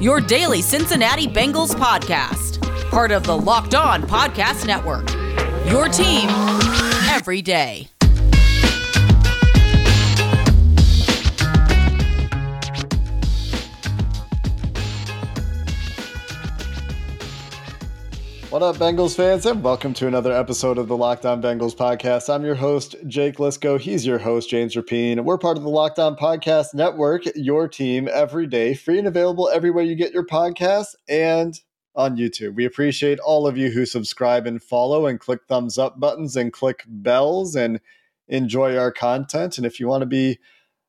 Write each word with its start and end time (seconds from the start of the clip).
your 0.00 0.20
daily 0.20 0.62
Cincinnati 0.62 1.26
Bengals 1.26 1.74
podcast, 1.74 2.60
part 2.90 3.10
of 3.10 3.24
the 3.24 3.36
Locked 3.36 3.74
On 3.74 4.02
Podcast 4.02 4.66
Network. 4.66 5.08
Your 5.70 5.88
team 5.88 6.28
every 7.10 7.42
day. 7.42 7.88
What 18.50 18.64
up, 18.64 18.78
Bengals 18.78 19.14
fans, 19.14 19.46
and 19.46 19.62
welcome 19.62 19.94
to 19.94 20.08
another 20.08 20.32
episode 20.32 20.76
of 20.76 20.88
the 20.88 20.96
Locked 20.96 21.24
On 21.24 21.40
Bengals 21.40 21.76
podcast. 21.76 22.28
I'm 22.28 22.44
your 22.44 22.56
host, 22.56 22.96
Jake 23.06 23.36
Liscow. 23.36 23.78
He's 23.78 24.04
your 24.04 24.18
host, 24.18 24.50
James 24.50 24.74
Rapien. 24.74 25.22
We're 25.22 25.38
part 25.38 25.56
of 25.56 25.62
the 25.62 25.68
Locked 25.68 26.00
On 26.00 26.16
Podcast 26.16 26.74
Network, 26.74 27.22
your 27.36 27.68
team 27.68 28.08
every 28.12 28.48
day, 28.48 28.74
free 28.74 28.98
and 28.98 29.06
available 29.06 29.48
everywhere 29.48 29.84
you 29.84 29.94
get 29.94 30.12
your 30.12 30.26
podcasts 30.26 30.96
and 31.08 31.60
on 31.94 32.16
YouTube. 32.16 32.56
We 32.56 32.64
appreciate 32.64 33.20
all 33.20 33.46
of 33.46 33.56
you 33.56 33.70
who 33.70 33.86
subscribe 33.86 34.48
and 34.48 34.60
follow 34.60 35.06
and 35.06 35.20
click 35.20 35.42
thumbs 35.46 35.78
up 35.78 36.00
buttons 36.00 36.34
and 36.34 36.52
click 36.52 36.82
bells 36.88 37.54
and 37.54 37.78
enjoy 38.26 38.76
our 38.76 38.90
content. 38.90 39.58
And 39.58 39.66
if 39.66 39.78
you 39.78 39.86
want 39.86 40.02
to 40.02 40.06
be 40.06 40.40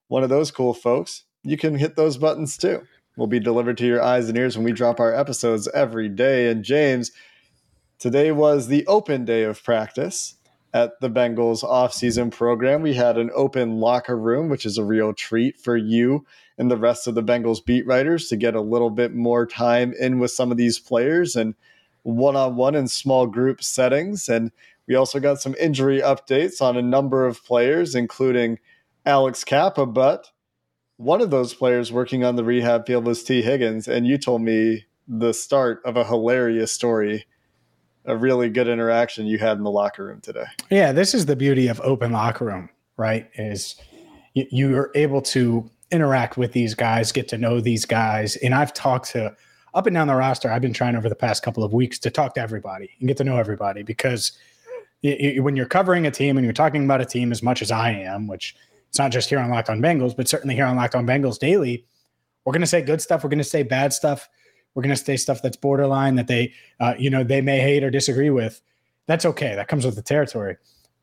one 0.07 0.23
of 0.23 0.29
those 0.29 0.49
cool 0.49 0.73
folks, 0.73 1.25
you 1.43 1.57
can 1.57 1.75
hit 1.75 1.95
those 1.95 2.17
buttons 2.17 2.57
too. 2.57 2.81
We'll 3.17 3.27
be 3.27 3.39
delivered 3.39 3.77
to 3.77 3.85
your 3.85 4.01
eyes 4.01 4.29
and 4.29 4.37
ears 4.37 4.57
when 4.57 4.65
we 4.65 4.71
drop 4.71 4.99
our 4.99 5.13
episodes 5.13 5.67
every 5.75 6.09
day. 6.09 6.49
And 6.49 6.63
James, 6.63 7.11
Today 8.01 8.31
was 8.31 8.65
the 8.65 8.83
open 8.87 9.25
day 9.25 9.43
of 9.43 9.63
practice 9.63 10.33
at 10.73 10.99
the 11.01 11.09
Bengals 11.09 11.63
offseason 11.63 12.31
program. 12.31 12.81
We 12.81 12.95
had 12.95 13.15
an 13.15 13.29
open 13.35 13.77
locker 13.77 14.17
room, 14.17 14.49
which 14.49 14.65
is 14.65 14.79
a 14.79 14.83
real 14.83 15.13
treat 15.13 15.59
for 15.59 15.77
you 15.77 16.25
and 16.57 16.71
the 16.71 16.77
rest 16.77 17.05
of 17.05 17.13
the 17.13 17.21
Bengals 17.21 17.63
beat 17.63 17.85
writers 17.85 18.27
to 18.29 18.37
get 18.37 18.55
a 18.55 18.61
little 18.61 18.89
bit 18.89 19.13
more 19.13 19.45
time 19.45 19.93
in 19.99 20.17
with 20.17 20.31
some 20.31 20.49
of 20.49 20.57
these 20.57 20.79
players 20.79 21.35
and 21.35 21.53
one 22.01 22.35
on 22.35 22.55
one 22.55 22.73
and 22.73 22.89
small 22.89 23.27
group 23.27 23.61
settings. 23.61 24.27
And 24.27 24.51
we 24.87 24.95
also 24.95 25.19
got 25.19 25.39
some 25.39 25.53
injury 25.59 26.01
updates 26.01 26.59
on 26.59 26.77
a 26.77 26.81
number 26.81 27.27
of 27.27 27.45
players, 27.45 27.93
including 27.93 28.57
Alex 29.05 29.43
Cappa. 29.43 29.85
But 29.85 30.31
one 30.97 31.21
of 31.21 31.29
those 31.29 31.53
players 31.53 31.91
working 31.91 32.23
on 32.23 32.35
the 32.35 32.43
rehab 32.43 32.87
field 32.87 33.05
was 33.05 33.23
Tee 33.23 33.43
Higgins. 33.43 33.87
And 33.87 34.07
you 34.07 34.17
told 34.17 34.41
me 34.41 34.85
the 35.07 35.35
start 35.35 35.83
of 35.85 35.97
a 35.97 36.03
hilarious 36.03 36.71
story 36.71 37.25
a 38.05 38.15
really 38.15 38.49
good 38.49 38.67
interaction 38.67 39.25
you 39.25 39.37
had 39.37 39.57
in 39.57 39.63
the 39.63 39.71
locker 39.71 40.05
room 40.05 40.21
today. 40.21 40.45
Yeah, 40.69 40.91
this 40.91 41.13
is 41.13 41.25
the 41.25 41.35
beauty 41.35 41.67
of 41.67 41.79
open 41.81 42.11
locker 42.11 42.45
room, 42.45 42.69
right? 42.97 43.29
Is 43.35 43.75
you, 44.33 44.45
you 44.49 44.77
are 44.77 44.91
able 44.95 45.21
to 45.23 45.69
interact 45.91 46.37
with 46.37 46.53
these 46.53 46.73
guys, 46.73 47.11
get 47.11 47.27
to 47.29 47.37
know 47.37 47.59
these 47.59 47.85
guys, 47.85 48.37
and 48.37 48.53
I've 48.55 48.73
talked 48.73 49.11
to 49.11 49.35
up 49.73 49.87
and 49.87 49.93
down 49.93 50.07
the 50.07 50.15
roster. 50.15 50.51
I've 50.51 50.61
been 50.61 50.73
trying 50.73 50.95
over 50.95 51.09
the 51.09 51.15
past 51.15 51.43
couple 51.43 51.63
of 51.63 51.73
weeks 51.73 51.99
to 51.99 52.09
talk 52.09 52.33
to 52.35 52.41
everybody 52.41 52.89
and 52.99 53.07
get 53.07 53.17
to 53.17 53.23
know 53.23 53.37
everybody 53.37 53.83
because 53.83 54.33
when 55.03 55.55
you're 55.55 55.65
covering 55.65 56.05
a 56.05 56.11
team 56.11 56.37
and 56.37 56.45
you're 56.45 56.53
talking 56.53 56.83
about 56.83 57.01
a 57.01 57.05
team 57.05 57.31
as 57.31 57.41
much 57.41 57.61
as 57.61 57.71
I 57.71 57.91
am, 57.91 58.27
which 58.27 58.55
it's 58.89 58.99
not 58.99 59.11
just 59.11 59.29
here 59.29 59.39
on 59.39 59.49
Locked 59.49 59.69
On 59.69 59.81
Bengals, 59.81 60.15
but 60.15 60.27
certainly 60.27 60.55
here 60.55 60.65
on 60.65 60.75
Locked 60.75 60.95
On 60.95 61.07
Bengals 61.07 61.39
Daily, 61.39 61.85
we're 62.43 62.53
going 62.53 62.61
to 62.61 62.67
say 62.67 62.81
good 62.81 63.01
stuff. 63.01 63.23
We're 63.23 63.29
going 63.29 63.37
to 63.37 63.43
say 63.43 63.63
bad 63.63 63.93
stuff 63.93 64.29
we're 64.73 64.83
going 64.83 64.95
to 64.95 65.03
say 65.03 65.17
stuff 65.17 65.41
that's 65.41 65.57
borderline 65.57 66.15
that 66.15 66.27
they, 66.27 66.53
uh, 66.79 66.93
you 66.97 67.09
know, 67.09 67.23
they 67.23 67.41
may 67.41 67.59
hate 67.59 67.83
or 67.83 67.89
disagree 67.89 68.29
with. 68.29 68.61
That's 69.07 69.25
okay. 69.25 69.55
That 69.55 69.67
comes 69.67 69.85
with 69.85 69.95
the 69.95 70.01
territory. 70.01 70.57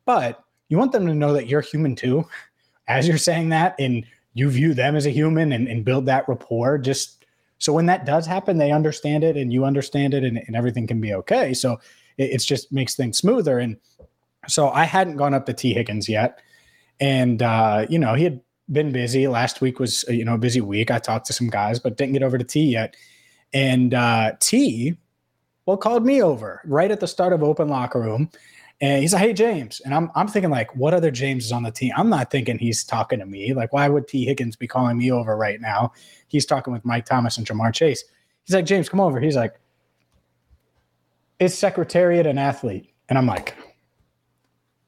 But 0.05 0.43
you 0.69 0.77
want 0.77 0.91
them 0.91 1.05
to 1.05 1.13
know 1.13 1.33
that 1.33 1.47
you're 1.47 1.61
human 1.61 1.95
too, 1.95 2.25
as 2.87 3.07
you're 3.07 3.17
saying 3.17 3.49
that, 3.49 3.75
and 3.79 4.05
you 4.33 4.49
view 4.49 4.73
them 4.73 4.95
as 4.95 5.05
a 5.05 5.11
human 5.11 5.51
and, 5.51 5.67
and 5.67 5.85
build 5.85 6.05
that 6.05 6.27
rapport. 6.27 6.77
Just 6.77 7.25
so 7.57 7.73
when 7.73 7.87
that 7.87 8.05
does 8.05 8.25
happen, 8.25 8.57
they 8.57 8.71
understand 8.71 9.23
it 9.23 9.35
and 9.37 9.51
you 9.51 9.65
understand 9.65 10.13
it, 10.13 10.23
and, 10.23 10.37
and 10.37 10.55
everything 10.55 10.87
can 10.87 11.01
be 11.01 11.13
okay. 11.13 11.53
So 11.53 11.79
it, 12.17 12.31
it 12.31 12.37
just 12.39 12.71
makes 12.71 12.95
things 12.95 13.17
smoother. 13.17 13.59
And 13.59 13.77
so 14.47 14.69
I 14.69 14.85
hadn't 14.85 15.17
gone 15.17 15.33
up 15.33 15.45
to 15.47 15.53
Tee 15.53 15.73
Higgins 15.73 16.07
yet, 16.07 16.39
and 16.99 17.41
uh, 17.41 17.85
you 17.89 17.99
know 17.99 18.13
he 18.13 18.23
had 18.23 18.41
been 18.71 18.91
busy. 18.91 19.27
Last 19.27 19.61
week 19.61 19.79
was 19.79 20.05
you 20.07 20.25
know 20.25 20.35
a 20.35 20.39
busy 20.39 20.61
week. 20.61 20.91
I 20.91 20.99
talked 20.99 21.27
to 21.27 21.33
some 21.33 21.49
guys, 21.49 21.79
but 21.79 21.97
didn't 21.97 22.13
get 22.13 22.23
over 22.23 22.37
to 22.37 22.43
T 22.43 22.61
yet. 22.61 22.95
And 23.53 23.93
uh, 23.93 24.33
T, 24.39 24.97
well, 25.65 25.77
called 25.77 26.05
me 26.05 26.21
over 26.21 26.61
right 26.65 26.91
at 26.91 26.99
the 26.99 27.07
start 27.07 27.33
of 27.33 27.43
open 27.43 27.67
locker 27.67 27.99
room. 27.99 28.29
And 28.81 29.01
he's 29.01 29.11
like, 29.13 29.21
hey, 29.21 29.33
James. 29.33 29.81
And 29.81 29.93
I'm, 29.93 30.09
I'm 30.15 30.27
thinking, 30.27 30.51
like, 30.51 30.73
what 30.75 30.93
other 30.93 31.11
James 31.11 31.45
is 31.45 31.51
on 31.51 31.63
the 31.63 31.71
team? 31.71 31.91
I'm 31.97 32.09
not 32.09 32.31
thinking 32.31 32.57
he's 32.57 32.83
talking 32.83 33.19
to 33.19 33.25
me. 33.25 33.53
Like, 33.53 33.73
why 33.73 33.89
would 33.89 34.07
Tee 34.07 34.25
Higgins 34.25 34.55
be 34.55 34.67
calling 34.67 34.97
me 34.97 35.11
over 35.11 35.35
right 35.35 35.59
now? 35.59 35.91
He's 36.27 36.45
talking 36.45 36.71
with 36.71 36.85
Mike 36.85 37.05
Thomas 37.05 37.37
and 37.37 37.45
Ja'Marr 37.45 37.73
Chase. 37.73 38.03
He's 38.45 38.55
like, 38.55 38.65
James, 38.65 38.87
come 38.87 39.01
over. 39.01 39.19
He's 39.19 39.35
like, 39.35 39.59
is 41.39 41.57
Secretariat 41.57 42.25
an 42.25 42.37
athlete? 42.37 42.93
And 43.09 43.17
I'm 43.17 43.27
like, 43.27 43.55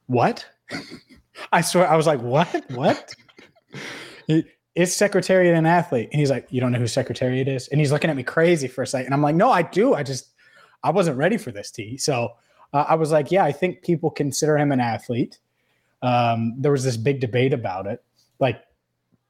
what? 0.06 0.46
I 1.52 1.60
swear, 1.60 1.88
I 1.88 1.96
was 1.96 2.06
like, 2.06 2.20
what? 2.22 2.64
What? 2.70 3.14
is 4.74 4.94
Secretariat 4.94 5.54
an 5.54 5.66
athlete? 5.66 6.08
And 6.12 6.20
he's 6.20 6.30
like, 6.30 6.46
You 6.50 6.60
don't 6.60 6.72
know 6.72 6.78
who 6.78 6.86
Secretariat 6.86 7.48
is? 7.48 7.68
And 7.68 7.80
he's 7.80 7.92
looking 7.92 8.10
at 8.10 8.16
me 8.16 8.22
crazy 8.22 8.68
for 8.68 8.82
a 8.82 8.86
second. 8.86 9.06
And 9.06 9.14
I'm 9.14 9.22
like, 9.22 9.36
No, 9.36 9.50
I 9.50 9.62
do. 9.62 9.94
I 9.94 10.02
just, 10.02 10.30
I 10.82 10.90
wasn't 10.90 11.16
ready 11.18 11.36
for 11.36 11.50
this, 11.50 11.70
T. 11.70 11.96
So 11.96 12.30
uh, 12.72 12.84
I 12.88 12.94
was 12.94 13.12
like, 13.12 13.30
Yeah, 13.30 13.44
I 13.44 13.52
think 13.52 13.82
people 13.82 14.10
consider 14.10 14.56
him 14.56 14.72
an 14.72 14.80
athlete. 14.80 15.38
Um, 16.02 16.54
there 16.58 16.72
was 16.72 16.84
this 16.84 16.96
big 16.96 17.20
debate 17.20 17.52
about 17.52 17.86
it. 17.86 18.02
Like, 18.40 18.62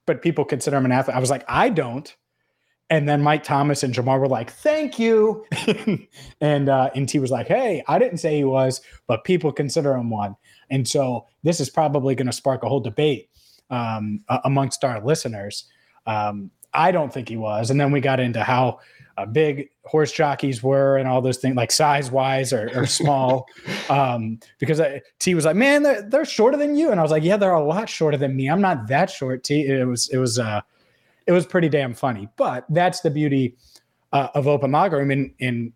but 0.06 0.22
people 0.22 0.44
consider 0.44 0.76
him 0.76 0.84
an 0.84 0.92
athlete. 0.92 1.16
I 1.16 1.20
was 1.20 1.30
like, 1.30 1.44
I 1.48 1.68
don't. 1.68 2.14
And 2.90 3.08
then 3.08 3.22
Mike 3.22 3.42
Thomas 3.42 3.82
and 3.82 3.94
Ja'Marr 3.94 4.20
were 4.20 4.28
like, 4.28 4.50
"Thank 4.50 4.98
you," 4.98 5.46
and 6.42 6.68
uh, 6.68 6.90
and 6.94 7.08
T 7.08 7.20
was 7.20 7.30
like, 7.30 7.46
"Hey, 7.46 7.82
I 7.88 7.98
didn't 7.98 8.18
say 8.18 8.36
he 8.36 8.44
was, 8.44 8.82
but 9.06 9.24
people 9.24 9.50
consider 9.50 9.94
him 9.94 10.10
one." 10.10 10.36
And 10.68 10.86
so 10.86 11.26
this 11.42 11.58
is 11.58 11.70
probably 11.70 12.14
going 12.14 12.26
to 12.26 12.34
spark 12.34 12.62
a 12.62 12.68
whole 12.68 12.80
debate 12.80 13.30
um, 13.72 14.20
amongst 14.44 14.84
our 14.84 15.04
listeners. 15.04 15.64
Um, 16.06 16.50
I 16.74 16.92
don't 16.92 17.12
think 17.12 17.28
he 17.28 17.36
was. 17.36 17.70
And 17.70 17.80
then 17.80 17.90
we 17.90 18.00
got 18.00 18.20
into 18.20 18.44
how 18.44 18.78
uh, 19.18 19.26
big 19.26 19.68
horse 19.84 20.12
jockeys 20.12 20.62
were 20.62 20.96
and 20.96 21.08
all 21.08 21.20
those 21.20 21.38
things, 21.38 21.56
like 21.56 21.70
size 21.70 22.10
wise 22.10 22.52
or, 22.52 22.70
or 22.74 22.86
small. 22.86 23.46
um, 23.90 24.38
because 24.58 24.80
I, 24.80 25.02
T 25.18 25.34
was 25.34 25.44
like, 25.44 25.56
"Man, 25.56 25.82
they're, 25.82 26.02
they're, 26.02 26.24
shorter 26.24 26.56
than 26.56 26.76
you," 26.76 26.90
and 26.90 27.00
I 27.00 27.02
was 27.02 27.12
like, 27.12 27.22
"Yeah, 27.22 27.36
they're 27.36 27.52
a 27.52 27.64
lot 27.64 27.88
shorter 27.88 28.16
than 28.16 28.36
me. 28.36 28.48
I'm 28.48 28.60
not 28.60 28.86
that 28.88 29.10
short." 29.10 29.44
T. 29.44 29.66
It 29.66 29.86
was 29.86 30.08
it 30.10 30.18
was 30.18 30.38
uh, 30.38 30.62
it 31.26 31.32
was 31.32 31.44
pretty 31.44 31.68
damn 31.68 31.94
funny. 31.94 32.28
But 32.36 32.64
that's 32.70 33.00
the 33.00 33.10
beauty 33.10 33.56
uh, 34.12 34.28
of 34.34 34.48
open 34.48 34.72
locker 34.72 34.96
room. 34.96 35.10
And, 35.10 35.34
and 35.40 35.72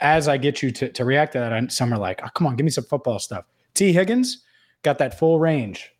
as 0.00 0.26
I 0.26 0.36
get 0.36 0.62
you 0.62 0.72
to, 0.72 0.88
to 0.90 1.04
react 1.04 1.32
to 1.34 1.38
that, 1.38 1.72
some 1.72 1.92
are 1.94 1.98
like, 1.98 2.20
"Oh, 2.24 2.28
come 2.34 2.48
on, 2.48 2.56
give 2.56 2.64
me 2.64 2.70
some 2.70 2.84
football 2.84 3.20
stuff." 3.20 3.44
Tee 3.74 3.92
Higgins 3.92 4.42
got 4.82 4.98
that 4.98 5.16
full 5.16 5.38
range 5.38 5.93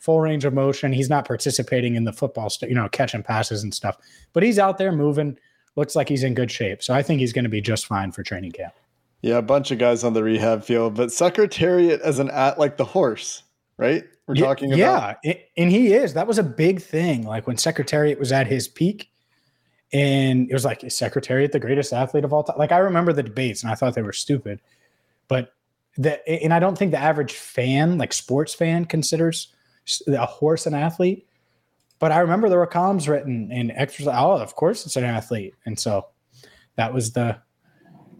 full 0.00 0.20
range 0.20 0.44
of 0.44 0.54
motion. 0.54 0.92
He's 0.92 1.10
not 1.10 1.26
participating 1.26 1.94
in 1.94 2.04
the 2.04 2.12
football, 2.12 2.50
st- 2.50 2.70
you 2.70 2.74
know, 2.74 2.88
catching 2.88 3.22
passes 3.22 3.62
and 3.62 3.74
stuff, 3.74 3.96
but 4.32 4.42
he's 4.42 4.58
out 4.58 4.78
there 4.78 4.92
moving. 4.92 5.38
Looks 5.76 5.94
like 5.94 6.08
he's 6.08 6.24
in 6.24 6.34
good 6.34 6.50
shape. 6.50 6.82
So 6.82 6.94
I 6.94 7.02
think 7.02 7.20
he's 7.20 7.32
going 7.32 7.44
to 7.44 7.50
be 7.50 7.60
just 7.60 7.86
fine 7.86 8.10
for 8.12 8.22
training 8.22 8.52
camp. 8.52 8.74
Yeah, 9.22 9.36
a 9.36 9.42
bunch 9.42 9.70
of 9.70 9.78
guys 9.78 10.02
on 10.02 10.14
the 10.14 10.22
rehab 10.22 10.64
field, 10.64 10.94
but 10.94 11.12
Secretariat 11.12 12.00
as 12.00 12.18
an 12.18 12.30
at 12.30 12.58
like 12.58 12.76
the 12.76 12.84
horse, 12.84 13.42
right? 13.76 14.04
We're 14.26 14.36
yeah, 14.36 14.46
talking 14.46 14.72
about. 14.72 15.18
Yeah, 15.22 15.34
and 15.56 15.70
he 15.70 15.92
is. 15.92 16.14
That 16.14 16.26
was 16.26 16.38
a 16.38 16.42
big 16.42 16.80
thing. 16.80 17.24
Like 17.24 17.46
when 17.46 17.58
Secretariat 17.58 18.18
was 18.18 18.32
at 18.32 18.46
his 18.46 18.66
peak, 18.66 19.10
and 19.92 20.48
it 20.48 20.54
was 20.54 20.64
like, 20.64 20.84
is 20.84 20.96
Secretariat 20.96 21.52
the 21.52 21.60
greatest 21.60 21.92
athlete 21.92 22.24
of 22.24 22.32
all 22.32 22.44
time? 22.44 22.56
Like 22.56 22.72
I 22.72 22.78
remember 22.78 23.12
the 23.12 23.22
debates, 23.22 23.62
and 23.62 23.70
I 23.70 23.74
thought 23.74 23.94
they 23.94 24.02
were 24.02 24.12
stupid, 24.12 24.60
but 25.28 25.52
that, 25.98 26.22
and 26.26 26.54
I 26.54 26.58
don't 26.58 26.78
think 26.78 26.92
the 26.92 26.98
average 26.98 27.34
fan, 27.34 27.98
like 27.98 28.12
sports 28.12 28.54
fan, 28.54 28.84
considers 28.86 29.54
a 30.06 30.26
horse 30.26 30.66
an 30.66 30.74
athlete. 30.74 31.26
But 31.98 32.12
I 32.12 32.20
remember 32.20 32.48
there 32.48 32.58
were 32.58 32.66
columns 32.66 33.08
written 33.08 33.52
in 33.52 33.70
extras. 33.72 34.08
Oh, 34.08 34.32
of 34.32 34.54
course 34.56 34.86
it's 34.86 34.96
an 34.96 35.04
athlete, 35.04 35.54
and 35.66 35.78
so 35.78 36.06
that 36.76 36.94
was 36.94 37.12
the 37.12 37.38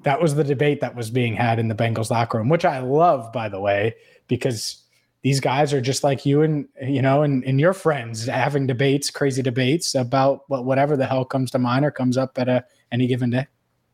that 0.03 0.21
was 0.21 0.35
the 0.35 0.45
debate 0.45 0.81
that 0.81 0.95
was 0.95 1.11
being 1.11 1.35
had 1.35 1.59
in 1.59 1.69
the 1.69 1.75
Bengals 1.75 2.11
locker 2.11 2.39
room, 2.39 2.49
which 2.49 2.65
I 2.65 2.81
love, 2.81 3.33
by 3.33 3.49
the 3.49 3.61
way, 3.61 3.95
because 4.29 4.83
these 5.23 5.41
guys 5.41 5.73
are 5.73 5.81
just 5.81 6.03
like 6.03 6.25
you 6.25 6.43
and 6.43 6.67
you 6.83 7.03
know 7.03 7.23
and, 7.23 7.45
and 7.45 7.61
your 7.61 7.73
friends 7.73 8.27
having 8.27 8.67
debates, 8.67 9.11
crazy 9.11 9.43
debates 9.43 9.95
about 9.95 10.43
what 10.49 10.65
whatever 10.65 10.97
the 10.97 11.07
hell 11.07 11.25
comes 11.25 11.51
to 11.53 11.59
mind 11.59 11.85
or 11.85 11.91
comes 11.91 12.17
up 12.17 12.39
at 12.39 12.49
a 12.49 12.65
any 12.93 13.07
given 13.07 13.31
day. 13.31 13.47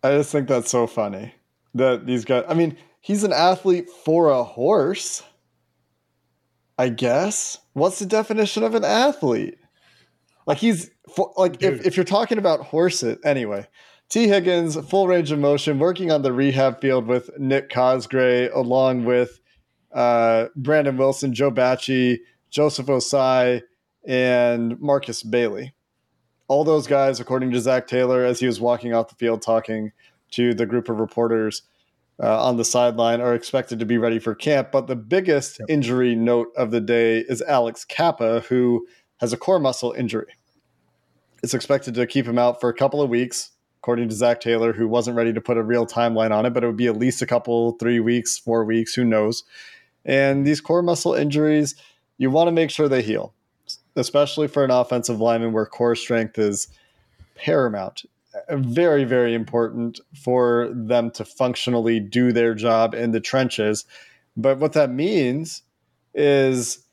I 0.03 0.13
just 0.13 0.31
think 0.31 0.49
that's 0.49 0.71
so 0.71 0.87
funny 0.87 1.35
that 1.75 2.07
these 2.07 2.25
guys. 2.25 2.45
I 2.49 2.55
mean, 2.55 2.77
he's 3.01 3.25
an 3.25 3.33
athlete 3.33 3.89
for 3.91 4.31
a 4.31 4.43
horse. 4.43 5.23
I 6.79 6.89
guess. 6.91 7.59
What's 7.73 7.99
the 7.99 8.07
definition 8.07 8.63
of 8.63 8.75
an 8.75 8.85
athlete? 8.85 9.59
Like 10.47 10.59
he's 10.59 10.91
like 11.37 11.63
if, 11.63 11.85
if 11.87 11.97
you're 11.97 12.05
talking 12.05 12.39
about 12.39 12.61
horses 12.61 13.19
anyway. 13.25 13.67
Tee 14.09 14.29
Higgins, 14.29 14.77
full 14.89 15.09
range 15.09 15.33
of 15.33 15.41
motion, 15.41 15.81
working 15.81 16.13
on 16.13 16.23
the 16.23 16.33
rehab 16.33 16.81
field 16.81 17.07
with 17.07 17.29
Nick 17.39 17.71
Cosgray, 17.71 18.55
along 18.55 19.05
with 19.05 19.41
uh, 19.93 20.47
Brandon 20.55 20.97
Wilson, 20.97 21.35
Joe 21.35 21.51
Bachie, 21.51 22.19
Joseph 22.51 22.87
Ossai, 22.87 23.63
and 24.07 24.81
Marcus 24.81 25.25
Bailey. 25.25 25.75
All 26.47 26.63
those 26.63 26.87
guys, 26.87 27.19
according 27.19 27.51
to 27.51 27.61
Zac 27.61 27.89
Taylor, 27.89 28.25
as 28.25 28.39
he 28.39 28.47
was 28.47 28.61
walking 28.61 28.95
off 28.95 29.09
the 29.09 29.17
field 29.17 29.43
talking 29.43 29.91
to 30.33 30.55
the 30.55 30.67
group 30.67 30.89
of 30.89 31.01
reporters 31.01 31.63
uh, 32.23 32.45
on 32.45 32.57
the 32.57 32.65
sideline, 32.65 33.21
are 33.21 33.35
expected 33.35 33.79
to 33.79 33.87
be 33.87 33.99
ready 33.99 34.19
for 34.19 34.35
camp. 34.35 34.73
But 34.73 34.87
the 34.87 34.97
biggest 34.97 35.59
yep. 35.59 35.69
injury 35.69 36.15
note 36.15 36.49
of 36.57 36.71
the 36.71 36.81
day 36.81 37.19
is 37.21 37.43
Alex 37.43 37.85
Cappa, 37.85 38.41
who 38.41 38.87
has 39.19 39.33
a 39.33 39.37
core 39.37 39.59
muscle 39.59 39.93
injury. 39.93 40.33
It's 41.43 41.55
expected 41.55 41.95
to 41.95 42.07
keep 42.07 42.27
him 42.27 42.39
out 42.39 42.61
for 42.61 42.69
a 42.69 42.75
couple 42.75 43.03
of 43.03 43.11
weeks, 43.11 43.51
according 43.83 44.09
to 44.09 44.15
Zac 44.15 44.41
Taylor, 44.41 44.73
who 44.73 44.89
wasn't 44.89 45.17
ready 45.17 45.33
to 45.33 45.41
put 45.41 45.57
a 45.57 45.63
real 45.63 45.87
timeline 45.87 46.31
on 46.31 46.47
it, 46.47 46.51
but 46.51 46.65
it 46.65 46.67
would 46.67 46.77
be 46.77 46.89
at 46.89 46.97
least 46.97 47.23
a 47.23 47.27
couple, 47.27 47.73
three 47.73 48.01
weeks, 48.01 48.39
four 48.39 48.65
weeks, 48.65 48.95
who 48.95 49.05
knows. 49.05 49.45
And 50.05 50.47
these 50.47 50.61
core 50.61 50.83
muscle 50.83 51.15
injuries, 51.15 51.75
you 52.19 52.31
want 52.31 52.49
to 52.49 52.53
make 52.53 52.71
sure 52.71 52.89
they 52.89 53.03
heal, 53.03 53.35
especially 53.95 54.49
for 54.49 54.65
an 54.65 54.71
offensive 54.71 55.21
lineman 55.21 55.53
where 55.53 55.67
core 55.67 55.97
strength 55.97 56.39
is 56.39 56.69
paramount. 57.37 58.05
Very, 58.51 59.05
very 59.05 59.35
important 59.35 60.01
for 60.15 60.71
them 60.75 61.11
to 61.13 61.25
functionally 61.25 62.01
do 62.01 62.33
their 62.33 62.55
job 62.55 62.95
in 62.95 63.13
the 63.13 63.21
trenches. 63.21 63.85
But 64.37 64.59
what 64.59 64.73
that 64.75 64.91
means 64.91 65.63
is 66.15 66.85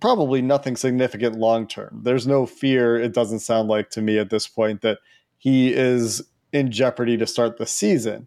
probably 0.00 0.42
nothing 0.42 0.76
significant 0.76 1.36
long 1.36 1.66
term. 1.66 2.00
There's 2.02 2.26
no 2.26 2.46
fear, 2.46 2.96
it 2.96 3.12
doesn't 3.12 3.40
sound 3.40 3.68
like 3.68 3.90
to 3.90 4.02
me 4.02 4.18
at 4.18 4.30
this 4.30 4.48
point, 4.48 4.82
that 4.82 4.98
he 5.38 5.72
is 5.72 6.22
in 6.52 6.70
jeopardy 6.70 7.16
to 7.18 7.26
start 7.26 7.58
the 7.58 7.66
season. 7.66 8.26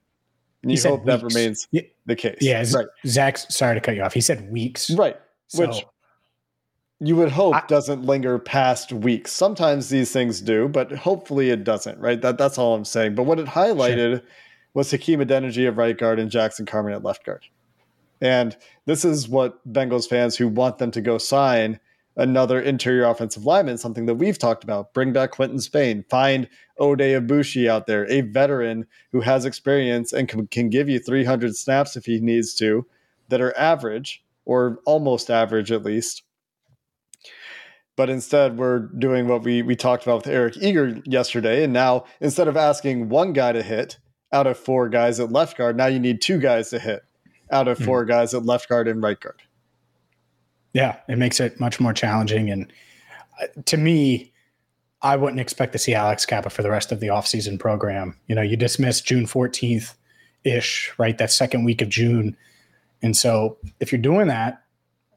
And 0.62 0.72
you 0.72 0.81
hope 0.81 1.06
weeks. 1.06 1.22
that 1.22 1.24
remains 1.24 1.68
yeah. 1.72 1.81
the 2.06 2.15
case. 2.15 2.38
Yeah, 2.42 2.63
right. 2.74 2.88
Zac, 3.07 3.38
sorry 3.38 3.75
to 3.75 3.81
cut 3.81 3.95
you 3.95 4.04
off. 4.04 4.13
He 4.13 4.22
said 4.22 4.51
weeks. 4.51 4.92
Right. 4.92 5.18
So, 5.48 5.65
Which 5.65 5.86
you 7.00 7.16
would 7.16 7.31
hope 7.31 7.56
I, 7.56 7.63
doesn't 7.68 8.04
linger 8.04 8.38
past 8.40 8.92
weeks. 8.92 9.31
Sometimes 9.31 9.90
these 9.90 10.12
things 10.12 10.42
do, 10.42 10.68
but 10.68 10.92
hopefully 10.92 11.50
it 11.50 11.63
doesn't, 11.63 12.00
right? 12.00 12.22
That 12.22 12.38
that's 12.38 12.57
all 12.57 12.75
I'm 12.75 12.86
saying. 12.86 13.16
But 13.16 13.24
what 13.24 13.40
it 13.40 13.48
highlighted 13.48 14.19
sure. 14.19 14.22
was 14.74 14.92
Hakeem 14.92 15.19
Adeniji 15.19 15.68
of 15.68 15.78
right 15.78 15.98
guard 15.98 16.19
and 16.19 16.30
Jackson 16.30 16.66
Carman 16.66 16.94
at 16.94 17.04
left 17.04 17.25
guard. 17.25 17.46
And 18.22 18.57
this 18.86 19.06
is 19.06 19.30
what 19.30 19.66
Bengals 19.72 20.10
fans 20.10 20.36
who 20.36 20.50
want 20.50 20.78
them 20.78 20.92
to 20.92 21.01
go 21.01 21.18
sign 21.18 21.80
another 22.18 22.60
interior 22.60 23.06
offensive 23.06 23.46
lineman, 23.46 23.78
something 23.78 24.06
that 24.06 24.16
we've 24.16 24.38
talked 24.38 24.66
about. 24.66 24.94
Bring 24.94 25.13
back 25.13 25.31
Quinton 25.31 25.60
Spain, 25.60 26.04
find 26.10 26.50
Oday 26.78 27.18
Aboushi 27.18 27.69
out 27.69 27.88
there, 27.88 28.12
a 28.12 28.22
veteran 28.22 28.86
who 29.13 29.22
has 29.22 29.46
experience 29.46 30.12
and 30.12 30.28
can, 30.28 30.48
can 30.48 30.69
give 30.69 30.90
you 30.90 31.00
300 31.00 31.56
snaps 31.56 31.96
if 31.96 32.06
he 32.06 32.19
needs 32.19 32.54
to, 32.56 32.86
that 33.30 33.40
are 33.40 33.57
average 33.57 34.22
or 34.44 34.80
almost 34.86 35.30
average 35.30 35.72
at 35.72 35.86
least. 35.86 36.24
But 38.00 38.10
instead, 38.10 38.57
we're 38.57 38.80
doing 38.80 39.28
what 39.28 39.44
we, 39.44 39.62
we 39.62 39.75
talked 39.75 40.04
about 40.04 40.24
with 40.24 40.28
Eric 40.28 40.56
Eager 40.62 41.01
yesterday. 41.04 41.66
And 41.66 41.74
now, 41.74 42.06
instead 42.22 42.48
of 42.48 42.56
asking 42.56 43.10
one 43.10 43.34
guy 43.34 43.51
to 43.51 43.62
hit 43.62 43.98
out 44.31 44.48
of 44.48 44.57
four 44.57 44.88
guys 44.88 45.19
at 45.19 45.34
left 45.34 45.57
guard, 45.57 45.75
now 45.75 45.88
you 45.88 46.00
need 46.00 46.22
two 46.22 46.40
guys 46.40 46.69
to 46.69 46.80
hit 46.80 47.04
out 47.51 47.68
of 47.68 47.78
4 47.78 48.04
mm-hmm. 48.04 48.10
guys 48.10 48.34
at 48.34 48.46
left 48.46 48.69
guard 48.69 48.88
and 48.88 49.04
right 49.04 49.19
guard. 49.19 49.42
Yeah, 50.72 50.96
it 51.10 51.18
makes 51.18 51.42
it 51.42 51.60
much 51.60 51.81
more 51.81 51.92
challenging. 51.92 52.50
And 52.50 52.72
uh, 53.42 53.48
to 53.66 53.75
me, 53.75 54.31
I 55.01 55.18
wouldn't 55.18 55.42
expect 55.42 55.74
to 55.74 55.78
see 55.78 55.94
Alex 55.94 56.25
Cappa 56.25 56.50
for 56.50 56.63
the 56.63 56.72
rest 56.72 56.94
of 56.94 57.01
the 57.01 57.07
offseason 57.07 57.60
program. 57.60 58.16
You 58.28 58.36
know, 58.36 58.42
you 58.42 58.56
dismissed 58.56 59.07
June 59.07 59.25
14th 59.25 59.96
ish, 60.46 60.94
right? 60.98 61.18
That 61.18 61.34
second 61.34 61.66
week 61.66 61.81
of 61.81 61.90
June. 61.90 62.38
And 63.01 63.18
so 63.18 63.57
if 63.81 63.92
you're 63.92 64.00
doing 64.00 64.28
that, 64.28 64.63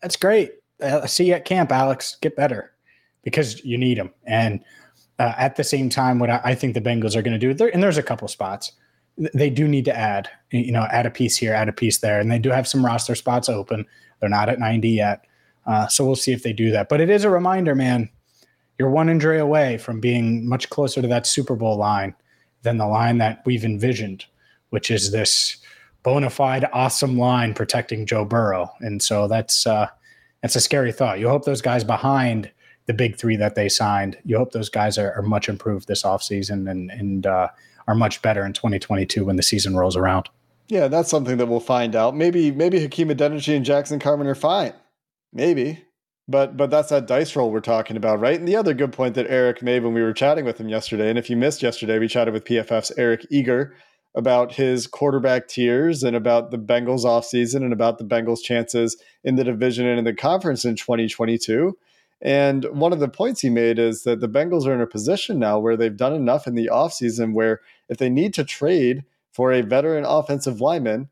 that's 0.00 0.16
great. 0.16 0.54
Uh, 0.80 1.06
see 1.06 1.26
you 1.26 1.34
at 1.34 1.44
camp, 1.44 1.70
Alex. 1.70 2.16
Get 2.20 2.34
better 2.34 2.71
because 3.22 3.64
you 3.64 3.78
need 3.78 3.98
them. 3.98 4.10
And 4.24 4.60
uh, 5.18 5.34
at 5.36 5.56
the 5.56 5.64
same 5.64 5.88
time, 5.88 6.18
what 6.18 6.30
I, 6.30 6.40
I 6.44 6.54
think 6.54 6.74
the 6.74 6.80
Bengals 6.80 7.16
are 7.16 7.22
going 7.22 7.38
to 7.38 7.54
do, 7.54 7.70
and 7.72 7.82
there's 7.82 7.98
a 7.98 8.02
couple 8.02 8.28
spots 8.28 8.72
they 9.34 9.50
do 9.50 9.68
need 9.68 9.84
to 9.84 9.96
add, 9.96 10.28
you 10.50 10.72
know, 10.72 10.86
add 10.90 11.06
a 11.06 11.10
piece 11.10 11.36
here, 11.36 11.52
add 11.52 11.68
a 11.68 11.72
piece 11.72 11.98
there, 11.98 12.20
and 12.20 12.30
they 12.30 12.38
do 12.38 12.50
have 12.50 12.66
some 12.66 12.84
roster 12.84 13.14
spots 13.14 13.48
open. 13.48 13.86
They're 14.20 14.28
not 14.28 14.48
at 14.48 14.58
90 14.58 14.88
yet, 14.88 15.24
uh, 15.66 15.86
so 15.88 16.04
we'll 16.04 16.16
see 16.16 16.32
if 16.32 16.42
they 16.42 16.52
do 16.52 16.70
that. 16.70 16.88
But 16.88 17.00
it 17.00 17.10
is 17.10 17.24
a 17.24 17.30
reminder, 17.30 17.74
man. 17.74 18.08
You're 18.78 18.90
one 18.90 19.08
injury 19.08 19.38
away 19.38 19.78
from 19.78 20.00
being 20.00 20.48
much 20.48 20.70
closer 20.70 21.02
to 21.02 21.08
that 21.08 21.26
Super 21.26 21.54
Bowl 21.54 21.76
line 21.76 22.14
than 22.62 22.78
the 22.78 22.86
line 22.86 23.18
that 23.18 23.42
we've 23.44 23.64
envisioned, 23.64 24.24
which 24.70 24.90
is 24.90 25.12
this 25.12 25.58
bona 26.02 26.30
fide 26.30 26.66
awesome 26.72 27.18
line 27.18 27.54
protecting 27.54 28.06
Joe 28.06 28.24
Burrow. 28.24 28.70
And 28.80 29.00
so 29.02 29.28
that's 29.28 29.66
uh, 29.66 29.88
that's 30.40 30.56
a 30.56 30.60
scary 30.60 30.90
thought. 30.90 31.20
You 31.20 31.28
hope 31.28 31.44
those 31.44 31.62
guys 31.62 31.84
behind 31.84 32.50
the 32.86 32.94
big 32.94 33.16
three 33.16 33.36
that 33.36 33.54
they 33.54 33.68
signed, 33.68 34.18
you 34.24 34.36
hope 34.36 34.52
those 34.52 34.68
guys 34.68 34.98
are, 34.98 35.12
are 35.12 35.22
much 35.22 35.48
improved 35.48 35.88
this 35.88 36.02
offseason 36.02 36.70
and 36.70 36.90
and 36.90 37.26
uh, 37.26 37.48
are 37.86 37.94
much 37.94 38.22
better 38.22 38.44
in 38.44 38.52
2022 38.52 39.24
when 39.24 39.36
the 39.36 39.42
season 39.42 39.76
rolls 39.76 39.96
around. 39.96 40.28
Yeah, 40.68 40.88
that's 40.88 41.10
something 41.10 41.36
that 41.36 41.46
we'll 41.46 41.60
find 41.60 41.94
out. 41.94 42.16
Maybe 42.16 42.50
maybe 42.50 42.80
Hakeem 42.80 43.08
Adeniji 43.08 43.56
and 43.56 43.64
Jackson 43.64 43.98
Carman 43.98 44.26
are 44.26 44.34
fine. 44.34 44.72
Maybe. 45.32 45.84
But 46.28 46.56
but 46.56 46.70
that's 46.70 46.90
that 46.90 47.06
dice 47.06 47.34
roll 47.34 47.50
we're 47.50 47.60
talking 47.60 47.96
about, 47.96 48.20
right? 48.20 48.38
And 48.38 48.46
the 48.46 48.56
other 48.56 48.74
good 48.74 48.92
point 48.92 49.14
that 49.16 49.26
Eric 49.28 49.62
made 49.62 49.82
when 49.82 49.92
we 49.92 50.02
were 50.02 50.12
chatting 50.12 50.44
with 50.44 50.58
him 50.58 50.68
yesterday, 50.68 51.10
and 51.10 51.18
if 51.18 51.28
you 51.28 51.36
missed 51.36 51.62
yesterday, 51.62 51.98
we 51.98 52.08
chatted 52.08 52.32
with 52.32 52.44
PFF's 52.44 52.92
Eric 52.96 53.26
Eager 53.30 53.74
about 54.14 54.52
his 54.52 54.86
quarterback 54.86 55.48
tiers 55.48 56.02
and 56.02 56.14
about 56.14 56.50
the 56.50 56.58
Bengals 56.58 57.04
offseason 57.04 57.56
and 57.56 57.72
about 57.72 57.98
the 57.98 58.04
Bengals' 58.04 58.42
chances 58.42 58.96
in 59.24 59.36
the 59.36 59.44
division 59.44 59.86
and 59.86 59.98
in 59.98 60.04
the 60.04 60.14
conference 60.14 60.64
in 60.64 60.76
2022. 60.76 61.76
And 62.22 62.64
one 62.66 62.92
of 62.92 63.00
the 63.00 63.08
points 63.08 63.40
he 63.40 63.50
made 63.50 63.80
is 63.80 64.04
that 64.04 64.20
the 64.20 64.28
Bengals 64.28 64.64
are 64.64 64.72
in 64.72 64.80
a 64.80 64.86
position 64.86 65.40
now 65.40 65.58
where 65.58 65.76
they've 65.76 65.96
done 65.96 66.14
enough 66.14 66.46
in 66.46 66.54
the 66.54 66.70
offseason 66.72 67.34
where 67.34 67.60
if 67.88 67.98
they 67.98 68.08
need 68.08 68.32
to 68.34 68.44
trade 68.44 69.04
for 69.32 69.52
a 69.52 69.62
veteran 69.62 70.04
offensive 70.04 70.60
lineman, 70.60 71.08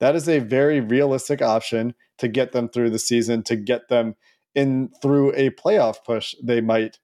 that 0.00 0.16
is 0.16 0.26
a 0.26 0.38
very 0.38 0.80
realistic 0.80 1.42
option 1.42 1.94
to 2.16 2.28
get 2.28 2.52
them 2.52 2.68
through 2.68 2.90
the 2.90 2.98
season, 2.98 3.42
to 3.42 3.56
get 3.56 3.88
them 3.88 4.16
in 4.54 4.90
through 5.02 5.34
a 5.34 5.50
playoff 5.50 6.02
push 6.04 6.34
they 6.42 6.60
might 6.60 6.98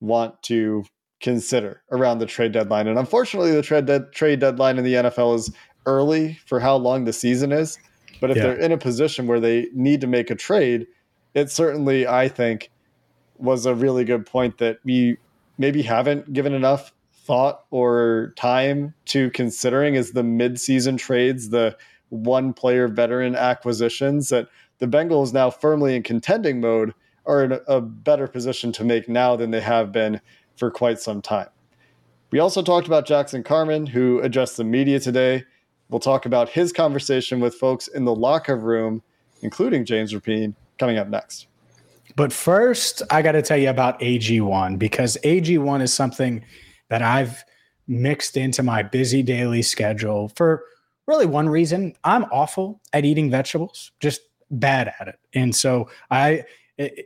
want 0.00 0.40
to 0.42 0.84
consider 1.20 1.82
around 1.90 2.18
the 2.18 2.26
trade 2.26 2.52
deadline. 2.52 2.86
And 2.86 2.98
unfortunately, 2.98 3.52
the 3.52 3.62
trade, 3.62 3.86
de- 3.86 4.08
trade 4.10 4.40
deadline 4.40 4.78
in 4.78 4.84
the 4.84 4.94
NFL 4.94 5.36
is 5.36 5.52
early 5.86 6.38
for 6.46 6.60
how 6.60 6.76
long 6.76 7.04
the 7.04 7.12
season 7.12 7.50
is. 7.50 7.78
But 8.20 8.30
if 8.30 8.36
yeah. 8.36 8.44
they're 8.44 8.60
in 8.60 8.72
a 8.72 8.78
position 8.78 9.26
where 9.26 9.40
they 9.40 9.68
need 9.74 10.00
to 10.02 10.06
make 10.06 10.30
a 10.30 10.34
trade, 10.34 10.86
it 11.34 11.50
certainly, 11.50 12.06
I 12.06 12.28
think, 12.28 12.70
was 13.38 13.66
a 13.66 13.74
really 13.74 14.04
good 14.04 14.26
point 14.26 14.58
that 14.58 14.78
we 14.84 15.16
maybe 15.58 15.82
haven't 15.82 16.32
given 16.32 16.54
enough 16.54 16.92
thought 17.12 17.64
or 17.70 18.32
time 18.36 18.94
to 19.06 19.30
considering 19.30 19.94
is 19.94 20.12
the 20.12 20.22
midseason 20.22 20.98
trades, 20.98 21.50
the 21.50 21.76
one 22.10 22.52
player 22.52 22.86
veteran 22.86 23.34
acquisitions 23.34 24.28
that 24.28 24.48
the 24.78 24.86
Bengals 24.86 25.32
now 25.32 25.50
firmly 25.50 25.96
in 25.96 26.02
contending 26.02 26.60
mode 26.60 26.92
are 27.26 27.42
in 27.44 27.58
a 27.66 27.80
better 27.80 28.28
position 28.28 28.72
to 28.72 28.84
make 28.84 29.08
now 29.08 29.36
than 29.36 29.50
they 29.50 29.60
have 29.60 29.90
been 29.90 30.20
for 30.56 30.70
quite 30.70 31.00
some 31.00 31.22
time. 31.22 31.48
We 32.30 32.38
also 32.38 32.62
talked 32.62 32.86
about 32.86 33.06
Jackson 33.06 33.42
Carman, 33.42 33.86
who 33.86 34.20
addressed 34.20 34.56
the 34.56 34.64
media 34.64 35.00
today. 35.00 35.44
We'll 35.88 36.00
talk 36.00 36.26
about 36.26 36.50
his 36.50 36.72
conversation 36.72 37.40
with 37.40 37.54
folks 37.54 37.88
in 37.88 38.04
the 38.04 38.14
locker 38.14 38.56
room, 38.56 39.02
including 39.40 39.84
James 39.84 40.12
Rapien, 40.12 40.54
coming 40.78 40.98
up 40.98 41.08
next. 41.08 41.46
But 42.16 42.32
first, 42.32 43.02
I 43.10 43.22
got 43.22 43.32
to 43.32 43.42
tell 43.42 43.56
you 43.56 43.70
about 43.70 44.00
AG1 44.00 44.78
because 44.78 45.16
AG1 45.24 45.82
is 45.82 45.92
something 45.92 46.44
that 46.88 47.02
I've 47.02 47.44
mixed 47.86 48.36
into 48.36 48.62
my 48.62 48.82
busy 48.82 49.22
daily 49.22 49.62
schedule 49.62 50.28
for 50.36 50.64
really 51.06 51.26
one 51.26 51.48
reason. 51.48 51.94
I'm 52.04 52.24
awful 52.24 52.80
at 52.92 53.04
eating 53.04 53.30
vegetables, 53.30 53.92
just 54.00 54.20
bad 54.50 54.92
at 55.00 55.08
it. 55.08 55.18
And 55.34 55.54
so 55.54 55.88
I 56.10 56.44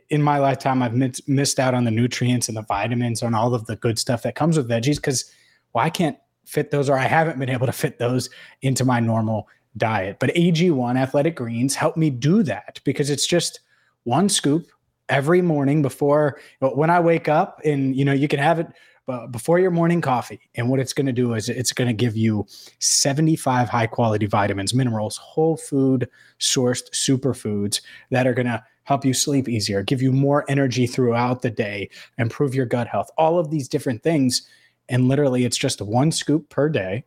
in 0.09 0.23
my 0.23 0.39
lifetime 0.39 0.81
I've 0.81 0.95
missed 1.27 1.59
out 1.59 1.75
on 1.75 1.83
the 1.83 1.91
nutrients 1.91 2.47
and 2.47 2.57
the 2.57 2.63
vitamins 2.63 3.21
and 3.21 3.35
all 3.35 3.53
of 3.53 3.67
the 3.67 3.75
good 3.75 3.99
stuff 3.99 4.23
that 4.23 4.33
comes 4.33 4.57
with 4.57 4.67
veggies 4.67 4.99
cuz 5.01 5.31
well 5.73 5.85
I 5.85 5.91
can't 5.91 6.17
fit 6.45 6.71
those 6.71 6.89
or 6.89 6.97
I 6.97 7.05
haven't 7.05 7.37
been 7.37 7.49
able 7.49 7.67
to 7.67 7.71
fit 7.71 7.99
those 7.99 8.31
into 8.63 8.83
my 8.83 8.99
normal 8.99 9.47
diet. 9.77 10.17
But 10.19 10.33
AG1 10.33 10.97
Athletic 10.97 11.35
Greens 11.35 11.75
help 11.75 11.97
me 11.97 12.09
do 12.09 12.41
that 12.43 12.79
because 12.83 13.11
it's 13.11 13.27
just 13.27 13.59
one 14.05 14.27
scoop 14.27 14.67
every 15.09 15.41
morning 15.41 15.81
before 15.81 16.39
when 16.59 16.89
I 16.89 16.99
wake 16.99 17.27
up 17.27 17.59
and 17.65 17.95
you 17.95 18.05
know 18.05 18.13
you 18.13 18.27
can 18.27 18.39
have 18.39 18.59
it 18.59 18.67
uh, 19.09 19.25
before 19.27 19.59
your 19.59 19.71
morning 19.71 20.01
coffee. 20.01 20.39
And 20.55 20.69
what 20.69 20.79
it's 20.79 20.93
going 20.93 21.07
to 21.07 21.11
do 21.11 21.33
is 21.33 21.49
it's 21.49 21.73
going 21.73 21.87
to 21.87 21.93
give 21.93 22.15
you 22.15 22.45
75 22.77 23.67
high 23.67 23.87
quality 23.87 24.27
vitamins, 24.27 24.73
minerals, 24.73 25.17
whole 25.17 25.57
food 25.57 26.07
sourced 26.39 26.89
superfoods 26.91 27.81
that 28.11 28.27
are 28.27 28.33
going 28.33 28.45
to 28.45 28.63
help 28.83 29.03
you 29.03 29.13
sleep 29.13 29.49
easier, 29.49 29.83
give 29.83 30.01
you 30.01 30.11
more 30.11 30.45
energy 30.47 30.87
throughout 30.87 31.41
the 31.41 31.49
day, 31.49 31.89
improve 32.17 32.55
your 32.55 32.65
gut 32.65 32.87
health, 32.87 33.09
all 33.17 33.39
of 33.39 33.49
these 33.49 33.67
different 33.67 34.03
things. 34.03 34.47
And 34.89 35.07
literally, 35.07 35.43
it's 35.43 35.57
just 35.57 35.81
one 35.81 36.11
scoop 36.11 36.49
per 36.49 36.69
day. 36.69 37.03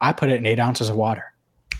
I 0.00 0.12
put 0.12 0.30
it 0.30 0.36
in 0.36 0.46
eight 0.46 0.58
ounces 0.58 0.88
of 0.88 0.96
water. 0.96 1.24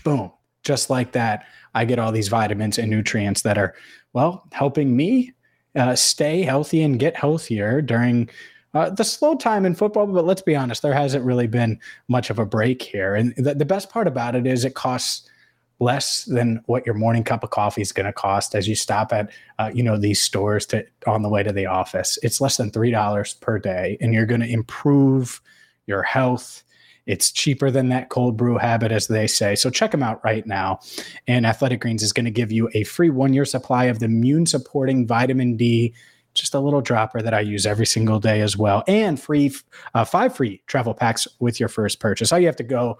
Boom. 0.03 0.31
Just 0.63 0.91
like 0.91 1.13
that, 1.13 1.45
I 1.73 1.85
get 1.85 1.99
all 1.99 2.11
these 2.11 2.27
vitamins 2.27 2.77
and 2.77 2.89
nutrients 2.89 3.41
that 3.43 3.57
are, 3.57 3.75
well, 4.13 4.47
helping 4.51 4.95
me 4.95 5.33
uh, 5.75 5.95
stay 5.95 6.43
healthy 6.43 6.83
and 6.83 6.99
get 6.99 7.15
healthier 7.15 7.81
during 7.81 8.29
uh, 8.73 8.89
the 8.89 9.03
slow 9.03 9.35
time 9.35 9.65
in 9.65 9.75
football, 9.75 10.07
but 10.07 10.25
let's 10.25 10.41
be 10.41 10.55
honest, 10.55 10.81
there 10.81 10.93
hasn't 10.93 11.25
really 11.25 11.47
been 11.47 11.79
much 12.07 12.29
of 12.29 12.39
a 12.39 12.45
break 12.45 12.81
here. 12.81 13.15
And 13.15 13.33
the, 13.35 13.53
the 13.53 13.65
best 13.65 13.89
part 13.89 14.07
about 14.07 14.35
it 14.35 14.47
is 14.47 14.63
it 14.63 14.75
costs 14.75 15.29
less 15.81 16.25
than 16.25 16.61
what 16.67 16.85
your 16.85 16.95
morning 16.95 17.23
cup 17.23 17.43
of 17.43 17.49
coffee 17.49 17.81
is 17.81 17.91
going 17.91 18.05
to 18.05 18.13
cost 18.13 18.53
as 18.53 18.67
you 18.67 18.75
stop 18.75 19.11
at 19.11 19.31
uh, 19.57 19.71
you 19.73 19.81
know 19.81 19.97
these 19.97 20.21
stores 20.21 20.65
to 20.67 20.85
on 21.07 21.23
the 21.23 21.29
way 21.29 21.43
to 21.43 21.51
the 21.51 21.65
office. 21.65 22.19
It's 22.23 22.39
less 22.39 22.57
than 22.57 22.69
three 22.71 22.91
dollars 22.91 23.33
per 23.33 23.57
day, 23.57 23.97
and 23.99 24.13
you're 24.13 24.27
going 24.27 24.41
to 24.41 24.47
improve 24.47 25.41
your 25.87 26.03
health. 26.03 26.63
It's 27.05 27.31
cheaper 27.31 27.71
than 27.71 27.89
that 27.89 28.09
cold 28.09 28.37
brew 28.37 28.57
habit, 28.57 28.91
as 28.91 29.07
they 29.07 29.27
say. 29.27 29.55
So 29.55 29.69
check 29.69 29.91
them 29.91 30.03
out 30.03 30.23
right 30.23 30.45
now. 30.45 30.79
And 31.27 31.45
Athletic 31.45 31.81
Greens 31.81 32.03
is 32.03 32.13
going 32.13 32.25
to 32.25 32.31
give 32.31 32.51
you 32.51 32.69
a 32.73 32.83
free 32.83 33.09
one 33.09 33.33
year 33.33 33.45
supply 33.45 33.85
of 33.85 33.99
the 33.99 34.05
immune 34.05 34.45
supporting 34.45 35.07
vitamin 35.07 35.57
D 35.57 35.93
just 36.33 36.53
a 36.53 36.59
little 36.59 36.81
dropper 36.81 37.21
that 37.21 37.33
I 37.33 37.41
use 37.41 37.65
every 37.65 37.85
single 37.85 38.19
day 38.19 38.41
as 38.41 38.55
well, 38.55 38.83
and 38.87 39.19
free 39.19 39.53
uh, 39.93 40.05
five 40.05 40.35
free 40.35 40.61
travel 40.67 40.93
packs 40.93 41.27
with 41.39 41.59
your 41.59 41.69
first 41.69 41.99
purchase. 41.99 42.31
All 42.31 42.39
you 42.39 42.47
have 42.47 42.55
to 42.57 42.63
go 42.63 42.99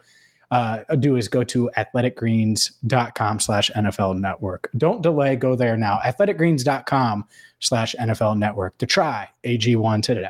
uh, 0.52 0.80
do 1.00 1.16
is 1.16 1.28
go 1.28 1.44
to 1.46 1.70
athleticgreens.com 1.78 3.40
slash 3.40 3.72
NFL 3.72 4.20
network. 4.20 4.70
Don't 4.78 5.02
delay, 5.02 5.36
go 5.38 5.56
there 5.56 5.78
now. 5.78 6.00
Athleticgreens.com 6.04 7.26
slash 7.60 7.96
NFL 8.00 8.38
network 8.38 8.78
to 8.80 8.86
try 8.86 9.30
AG1 9.46 10.04
today. 10.04 10.30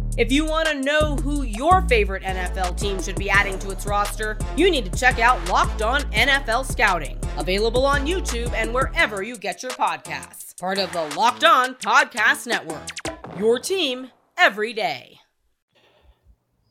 If 0.17 0.29
you 0.29 0.45
want 0.45 0.67
to 0.67 0.75
know 0.75 1.15
who 1.15 1.43
your 1.43 1.83
favorite 1.83 2.23
NFL 2.23 2.77
team 2.77 3.01
should 3.01 3.15
be 3.15 3.29
adding 3.29 3.57
to 3.59 3.71
its 3.71 3.85
roster, 3.85 4.37
you 4.57 4.69
need 4.69 4.91
to 4.91 4.99
check 4.99 5.19
out 5.19 5.47
Locked 5.47 5.81
On 5.81 6.01
NFL 6.11 6.69
Scouting, 6.69 7.17
available 7.37 7.85
on 7.85 8.05
YouTube 8.05 8.51
and 8.51 8.73
wherever 8.73 9.23
you 9.23 9.37
get 9.37 9.63
your 9.63 9.71
podcasts. 9.71 10.59
Part 10.59 10.79
of 10.79 10.91
the 10.91 11.03
Locked 11.15 11.45
On 11.45 11.75
Podcast 11.75 12.45
Network. 12.45 12.89
Your 13.39 13.57
team 13.57 14.11
every 14.37 14.73
day. 14.73 15.17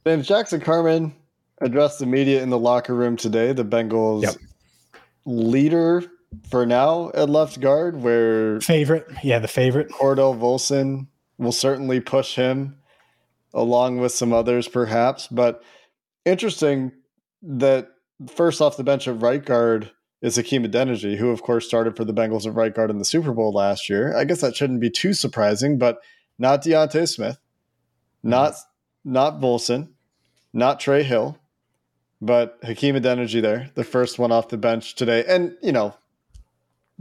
James 0.07 0.29
Jackson 0.29 0.61
Carman 0.61 1.15
addressed 1.63 1.99
the 1.99 2.07
media 2.07 2.43
in 2.43 2.51
the 2.51 2.59
locker 2.59 2.95
room 2.95 3.17
today. 3.17 3.55
The 3.55 3.65
Bengals 3.65 4.23
yep. 4.23 4.35
leader 5.25 6.05
for 6.51 6.67
now 6.67 7.11
at 7.15 7.31
left 7.31 7.59
guard, 7.59 8.03
where 8.03 8.61
favorite, 8.61 9.07
yeah, 9.25 9.39
the 9.39 9.49
favorite 9.49 9.89
Cordell 9.89 10.39
Volson 10.39 11.07
will 11.39 11.53
certainly 11.53 12.01
push 12.01 12.35
him 12.35 12.77
along 13.53 13.99
with 13.99 14.13
some 14.13 14.33
others, 14.33 14.69
perhaps. 14.69 15.27
But 15.29 15.63
interesting 16.25 16.93
that 17.43 17.89
first 18.35 18.61
off 18.61 18.77
the 18.77 18.85
bench 18.85 19.09
at 19.09 19.21
right 19.21 19.45
guard 19.45 19.91
is 20.23 20.37
Hakeem 20.37 20.65
Adeniji, 20.65 21.17
who 21.17 21.31
of 21.31 21.43
course 21.43 21.67
started 21.67 21.97
for 21.97 22.05
the 22.05 22.13
Bengals 22.13 22.47
at 22.47 22.55
right 22.55 22.75
guard 22.75 22.91
in 22.91 22.99
the 22.99 23.05
Super 23.05 23.33
Bowl 23.33 23.53
last 23.53 23.89
year. 23.89 24.17
I 24.17 24.25
guess 24.25 24.41
that 24.43 24.55
shouldn't 24.55 24.81
be 24.81 24.91
too 24.91 25.15
surprising, 25.15 25.79
but 25.79 26.01
not 26.39 26.63
D'Ante 26.63 27.07
Smith, 27.07 27.37
mm-hmm. 27.37 28.31
not 28.31 28.55
not 29.05 29.41
Volson, 29.41 29.89
not 30.53 30.79
Trey 30.81 31.03
Hill, 31.03 31.39
but 32.21 32.59
Hakeem 32.63 32.97
Adeniji 32.97 33.41
there, 33.41 33.71
the 33.75 33.85
first 33.85 34.19
one 34.19 34.33
off 34.33 34.49
the 34.49 34.59
bench 34.59 34.95
today. 34.95 35.25
And, 35.27 35.57
you 35.63 35.73
know, 35.73 35.95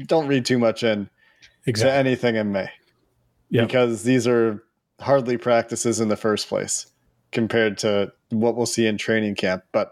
don't 0.06 0.27
read 0.27 0.46
too 0.46 0.58
much 0.58 0.84
in 0.84 1.10
exactly. 1.65 1.91
to 1.91 1.98
anything 1.98 2.36
in 2.36 2.51
May 2.51 2.70
yep. 3.50 3.68
because 3.68 4.03
these 4.03 4.27
are 4.27 4.63
hardly 5.00 5.38
practices 5.38 6.00
in 6.00 6.10
the 6.10 6.18
first 6.18 6.48
place 6.48 6.88
compared 7.32 7.77
to 7.79 8.12
what 8.29 8.56
we'll 8.56 8.65
see 8.65 8.86
in 8.86 8.98
training 8.98 9.36
camp. 9.36 9.63
But 9.72 9.91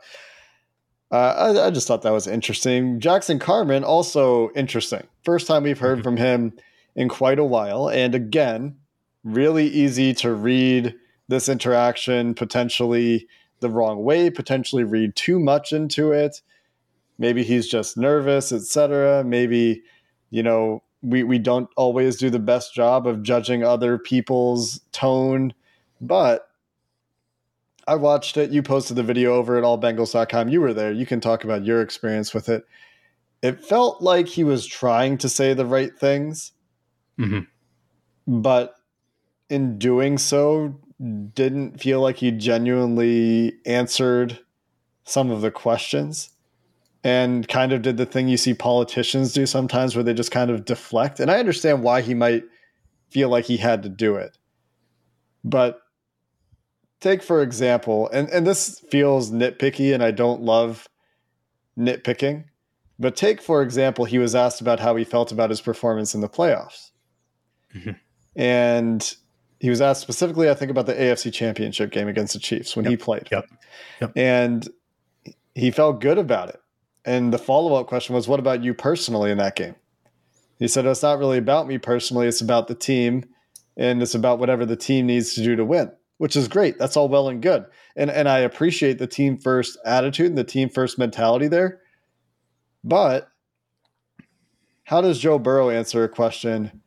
uh, 1.12 1.54
I, 1.56 1.68
I, 1.68 1.72
just 1.72 1.88
thought 1.88 2.02
that 2.02 2.12
was 2.12 2.28
interesting. 2.28 3.00
Jackson 3.00 3.40
Carman, 3.40 3.84
also 3.84 4.50
interesting. 4.56 5.08
First 5.24 5.48
time 5.48 5.64
we've 5.64 5.80
heard 5.80 6.00
mm-hmm. 6.00 6.04
from 6.04 6.18
him 6.18 6.54
in 6.96 7.08
quite 7.08 7.40
a 7.40 7.46
while. 7.46 7.90
And 7.90 8.14
again, 8.14 8.76
really 9.24 9.68
easy 9.68 10.14
to 10.16 10.34
read 10.34 10.96
this 11.30 11.48
interaction 11.48 12.34
potentially 12.34 13.28
the 13.60 13.70
wrong 13.70 14.04
way, 14.04 14.30
potentially 14.30 14.84
read 14.84 15.16
too 15.16 15.40
much 15.40 15.72
into 15.72 16.12
it. 16.12 16.42
Maybe 17.18 17.44
he's 17.44 17.68
just 17.68 17.98
nervous, 17.98 18.52
etc. 18.52 19.24
Maybe, 19.24 19.82
you 20.30 20.44
know, 20.44 20.84
we, 21.08 21.24
we 21.24 21.40
don't 21.40 21.70
always 21.78 22.18
do 22.18 22.30
the 22.30 22.40
best 22.40 22.74
job 22.74 23.08
of 23.08 23.24
judging 23.24 23.64
other 23.64 23.98
people's 23.98 24.82
tone. 24.92 25.54
But 26.02 26.50
I 27.88 27.96
watched 27.96 28.36
it. 28.38 28.52
You 28.52 28.62
posted 28.62 28.98
the 28.98 29.04
video 29.04 29.36
over 29.36 29.58
at 29.58 29.64
allbengals.com. 29.64 30.50
You 30.50 30.62
were 30.62 30.74
there. 30.74 30.92
You 30.92 31.06
can 31.06 31.22
talk 31.22 31.44
about 31.44 31.64
your 31.64 31.82
experience 31.82 32.34
with 32.34 32.50
it. 32.50 32.66
It 33.42 33.64
felt 33.64 34.02
like 34.02 34.28
he 34.28 34.44
was 34.44 34.66
trying 34.66 35.18
to 35.20 35.30
say 35.30 35.54
the 35.54 35.66
right 35.66 35.98
things. 35.98 36.52
Mm-hmm. 37.18 38.42
But 38.42 38.76
in 39.50 39.78
doing 39.78 40.18
so, 40.18 40.78
didn't 41.34 41.80
feel 41.80 42.02
like 42.02 42.18
he 42.18 42.32
genuinely 42.32 43.54
answered 43.66 44.40
some 45.06 45.32
of 45.32 45.42
the 45.42 45.52
questions 45.52 46.32
and 47.04 47.48
kind 47.48 47.72
of 47.72 47.82
did 47.82 47.98
the 47.98 48.06
thing 48.06 48.28
you 48.28 48.38
see 48.38 48.54
politicians 48.54 49.34
do 49.34 49.46
sometimes 49.46 49.96
where 49.96 50.04
they 50.04 50.14
just 50.14 50.32
kind 50.32 50.50
of 50.52 50.66
deflect. 50.66 51.20
And 51.20 51.32
I 51.32 51.40
understand 51.40 51.84
why 51.84 52.02
he 52.02 52.14
might 52.14 52.44
feel 53.10 53.30
like 53.30 53.46
he 53.46 53.58
had 53.58 53.84
to 53.84 53.90
do 53.90 54.16
it. 54.16 54.38
But 55.44 55.80
take 57.00 57.24
for 57.24 57.42
example, 57.42 58.10
and, 58.10 58.30
and 58.30 58.46
this 58.46 58.80
feels 58.92 59.32
nitpicky 59.32 59.94
and 59.94 60.04
I 60.04 60.12
don't 60.12 60.42
love 60.42 60.88
nitpicking, 61.78 62.46
but 63.00 63.16
take 63.16 63.42
for 63.42 63.62
example, 63.62 64.06
he 64.06 64.18
was 64.18 64.36
asked 64.36 64.62
about 64.62 64.80
how 64.80 64.96
he 64.96 65.04
felt 65.04 65.32
about 65.32 65.50
his 65.50 65.62
performance 65.62 66.16
in 66.16 66.22
the 66.22 66.30
playoffs. 66.30 66.92
Mm-hmm. 67.76 67.92
And 68.36 69.16
he 69.60 69.70
was 69.70 69.82
asked 69.82 70.02
specifically, 70.02 70.50
I 70.50 70.54
think, 70.54 70.72
about 70.72 70.86
the 70.86 70.94
AFC 70.94 71.34
Championship 71.34 71.92
game 71.92 72.08
against 72.08 72.34
the 72.34 72.40
Chiefs 72.40 72.76
when 72.76 72.86
yep. 72.86 72.92
he 72.92 72.98
played. 72.98 73.28
Yep. 73.32 73.46
yep. 74.02 74.12
And 74.16 74.68
he 75.56 75.72
felt 75.72 76.02
good 76.02 76.18
about 76.18 76.50
it. 76.50 76.60
And 77.08 77.34
the 77.34 77.40
follow 77.40 77.74
up 77.74 77.88
question 77.88 78.14
was, 78.14 78.28
What 78.28 78.40
about 78.40 78.64
you 78.64 78.76
personally 78.76 79.32
in 79.32 79.40
that 79.40 79.56
game? 79.56 79.76
He 80.60 80.68
said, 80.68 80.86
It's 80.86 81.02
not 81.02 81.18
really 81.18 81.40
about 81.40 81.68
me 81.68 81.80
personally. 81.80 82.28
It's 82.28 82.42
about 82.42 82.68
the 82.68 82.76
team. 82.76 83.26
And 83.76 84.02
it's 84.02 84.14
about 84.16 84.38
whatever 84.38 84.66
the 84.66 84.76
team 84.76 85.08
needs 85.08 85.34
to 85.36 85.44
do 85.44 85.56
to 85.56 85.66
win, 85.66 85.92
which 86.18 86.36
is 86.36 86.48
great. 86.48 86.78
That's 86.78 86.98
all 86.98 87.10
well 87.10 87.30
and 87.30 87.42
good. 87.42 87.66
And, 87.96 88.12
and 88.12 88.28
I 88.28 88.40
appreciate 88.40 89.00
the 89.00 89.08
team 89.08 89.38
first 89.38 89.78
attitude 89.86 90.28
and 90.28 90.38
the 90.38 90.44
team 90.44 90.70
first 90.70 91.00
mentality 91.00 91.48
there. 91.48 91.82
But 92.84 93.30
how 94.84 95.02
does 95.02 95.20
Joe 95.20 95.40
Burrow 95.40 95.70
answer 95.70 96.04
a 96.04 96.10
question 96.10 96.82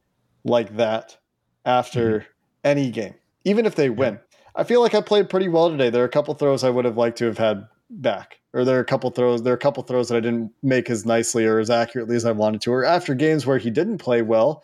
like 0.45 0.77
that 0.77 1.19
after? 1.65 2.21
Mm-hmm 2.21 2.31
any 2.65 2.91
game, 2.91 3.15
even 3.45 3.67
if 3.67 3.75
they 3.75 3.91
win. 3.91 4.19
I 4.55 4.65
feel 4.65 4.81
like 4.81 4.95
I 4.95 5.01
played 5.01 5.31
pretty 5.31 5.49
well 5.49 5.71
today. 5.71 5.91
There 5.91 6.03
are 6.03 6.07
a 6.07 6.11
couple 6.11 6.35
throws 6.35 6.65
I 6.65 6.71
would 6.71 6.85
have 6.85 6.97
liked 6.97 7.19
to 7.19 7.27
have 7.27 7.39
had 7.39 7.67
back, 7.91 8.41
or 8.53 8.65
there 8.65 8.79
are 8.79 8.83
a 8.83 8.85
couple 8.85 9.11
throws. 9.11 9.43
There 9.43 9.53
are 9.53 9.57
a 9.57 9.61
couple 9.61 9.83
throws 9.83 10.09
that 10.09 10.17
I 10.17 10.21
didn't 10.21 10.53
make 10.63 10.89
as 10.89 11.05
nicely 11.05 11.45
or 11.45 11.59
as 11.59 11.71
accurately 11.71 12.17
as 12.17 12.25
I 12.25 12.33
wanted 12.33 12.61
to. 12.63 12.73
Or 12.73 12.85
after 12.85 13.15
games 13.15 13.47
where 13.47 13.59
he 13.59 13.71
didn't 13.71 13.99
play 13.99 14.23
well, 14.23 14.63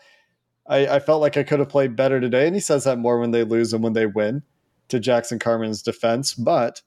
I, 0.67 0.87
I 0.87 0.99
felt 0.99 1.21
like 1.21 1.37
I 1.37 1.43
could 1.43 1.59
have 1.59 1.69
played 1.69 1.95
better 1.95 2.19
today. 2.19 2.45
And 2.45 2.55
he 2.55 2.61
says 2.61 2.85
that 2.85 2.97
more 2.97 3.19
when 3.19 3.31
they 3.31 3.43
lose 3.43 3.73
and 3.73 3.83
when 3.83 3.93
they 3.93 4.05
win. 4.05 4.43
To 4.89 5.01
Jackson 5.01 5.37
carman's 5.37 5.81
defense, 5.81 6.33
but 6.33 6.81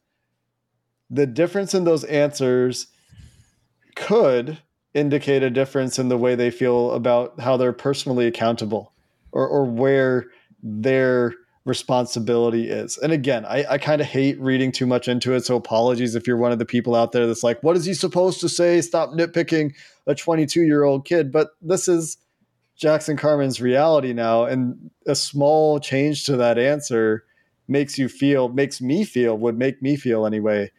the 1.11 1.27
difference 1.27 1.75
in 1.75 1.85
those 1.85 2.03
answers 2.05 2.87
could 3.95 4.57
indicate 4.95 5.43
a 5.43 5.51
difference 5.51 5.99
in 5.99 6.09
the 6.09 6.17
way 6.17 6.35
they 6.35 6.51
feel 6.51 6.93
about 6.93 7.39
how 7.41 7.59
they're 7.59 7.75
personally 7.75 8.27
accountable 8.27 8.95
or, 9.33 9.47
or 9.47 9.67
where 9.67 10.27
their 10.63 11.35
responsibility 11.65 12.69
is. 12.69 12.97
And 12.99 13.13
again, 13.13 13.45
I, 13.45 13.65
I 13.71 13.79
kind 13.79 14.01
of 14.01 14.07
hate 14.07 14.41
reading 14.41 14.73
too 14.73 14.87
much 14.87 15.09
into 15.09 15.35
it. 15.35 15.45
So 15.45 15.57
apologies 15.57 16.15
if 16.15 16.27
you're 16.27 16.37
one 16.37 16.53
of 16.53 16.59
the 16.59 16.65
people 16.65 16.95
out 16.95 17.13
there 17.13 17.27
that's 17.27 17.43
like, 17.43 17.63
what 17.63 17.77
is 17.77 17.85
he 17.85 17.95
supposed 17.95 18.41
to 18.41 18.49
say? 18.49 18.81
Stop 18.81 19.11
nitpicking 19.11 19.75
a 20.07 20.15
22 20.15 20.63
year 20.63 20.85
old 20.85 21.05
kid. 21.05 21.31
But 21.31 21.49
this 21.61 21.87
is 21.87 22.17
Jackson 22.77 23.17
Carman's 23.17 23.61
reality 23.61 24.13
now. 24.13 24.45
And 24.45 24.91
a 25.07 25.15
small 25.15 25.81
change 25.81 26.25
to 26.27 26.37
that 26.39 26.59
answer 26.59 27.25
makes 27.69 27.99
you 27.99 28.09
feel, 28.09 28.49
makes 28.49 28.81
me 28.81 29.05
feel, 29.05 29.37
would 29.37 29.59
make 29.59 29.83
me 29.83 29.97
feel 29.97 30.27
anyway, 30.27 30.71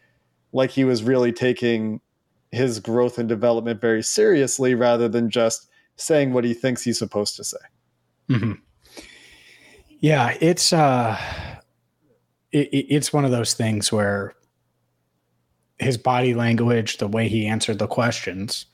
like 0.52 0.72
he 0.72 0.84
was 0.84 1.04
really 1.04 1.32
taking 1.32 2.02
his 2.52 2.80
growth 2.80 3.18
and 3.18 3.30
development 3.30 3.80
very 3.80 4.04
seriously 4.04 4.76
rather 4.76 5.08
than 5.08 5.30
just 5.30 5.70
saying 5.96 6.34
what 6.34 6.44
he 6.44 6.54
thinks 6.54 6.84
he's 6.84 7.00
supposed 7.00 7.38
to 7.38 7.44
say. 7.44 7.58
Mm-hmm. 8.30 8.54
Yeah, 10.02 10.36
it's 10.42 10.74
uh, 10.74 11.16
it, 12.52 12.70
it's 12.72 13.14
one 13.14 13.24
of 13.24 13.30
those 13.30 13.54
things 13.54 13.92
where 13.92 14.34
his 15.78 15.98
body 15.98 16.34
language, 16.34 16.98
the 16.98 17.08
way 17.08 17.28
he 17.28 17.46
answered 17.46 17.78
the 17.78 17.88
questions, 17.88 18.66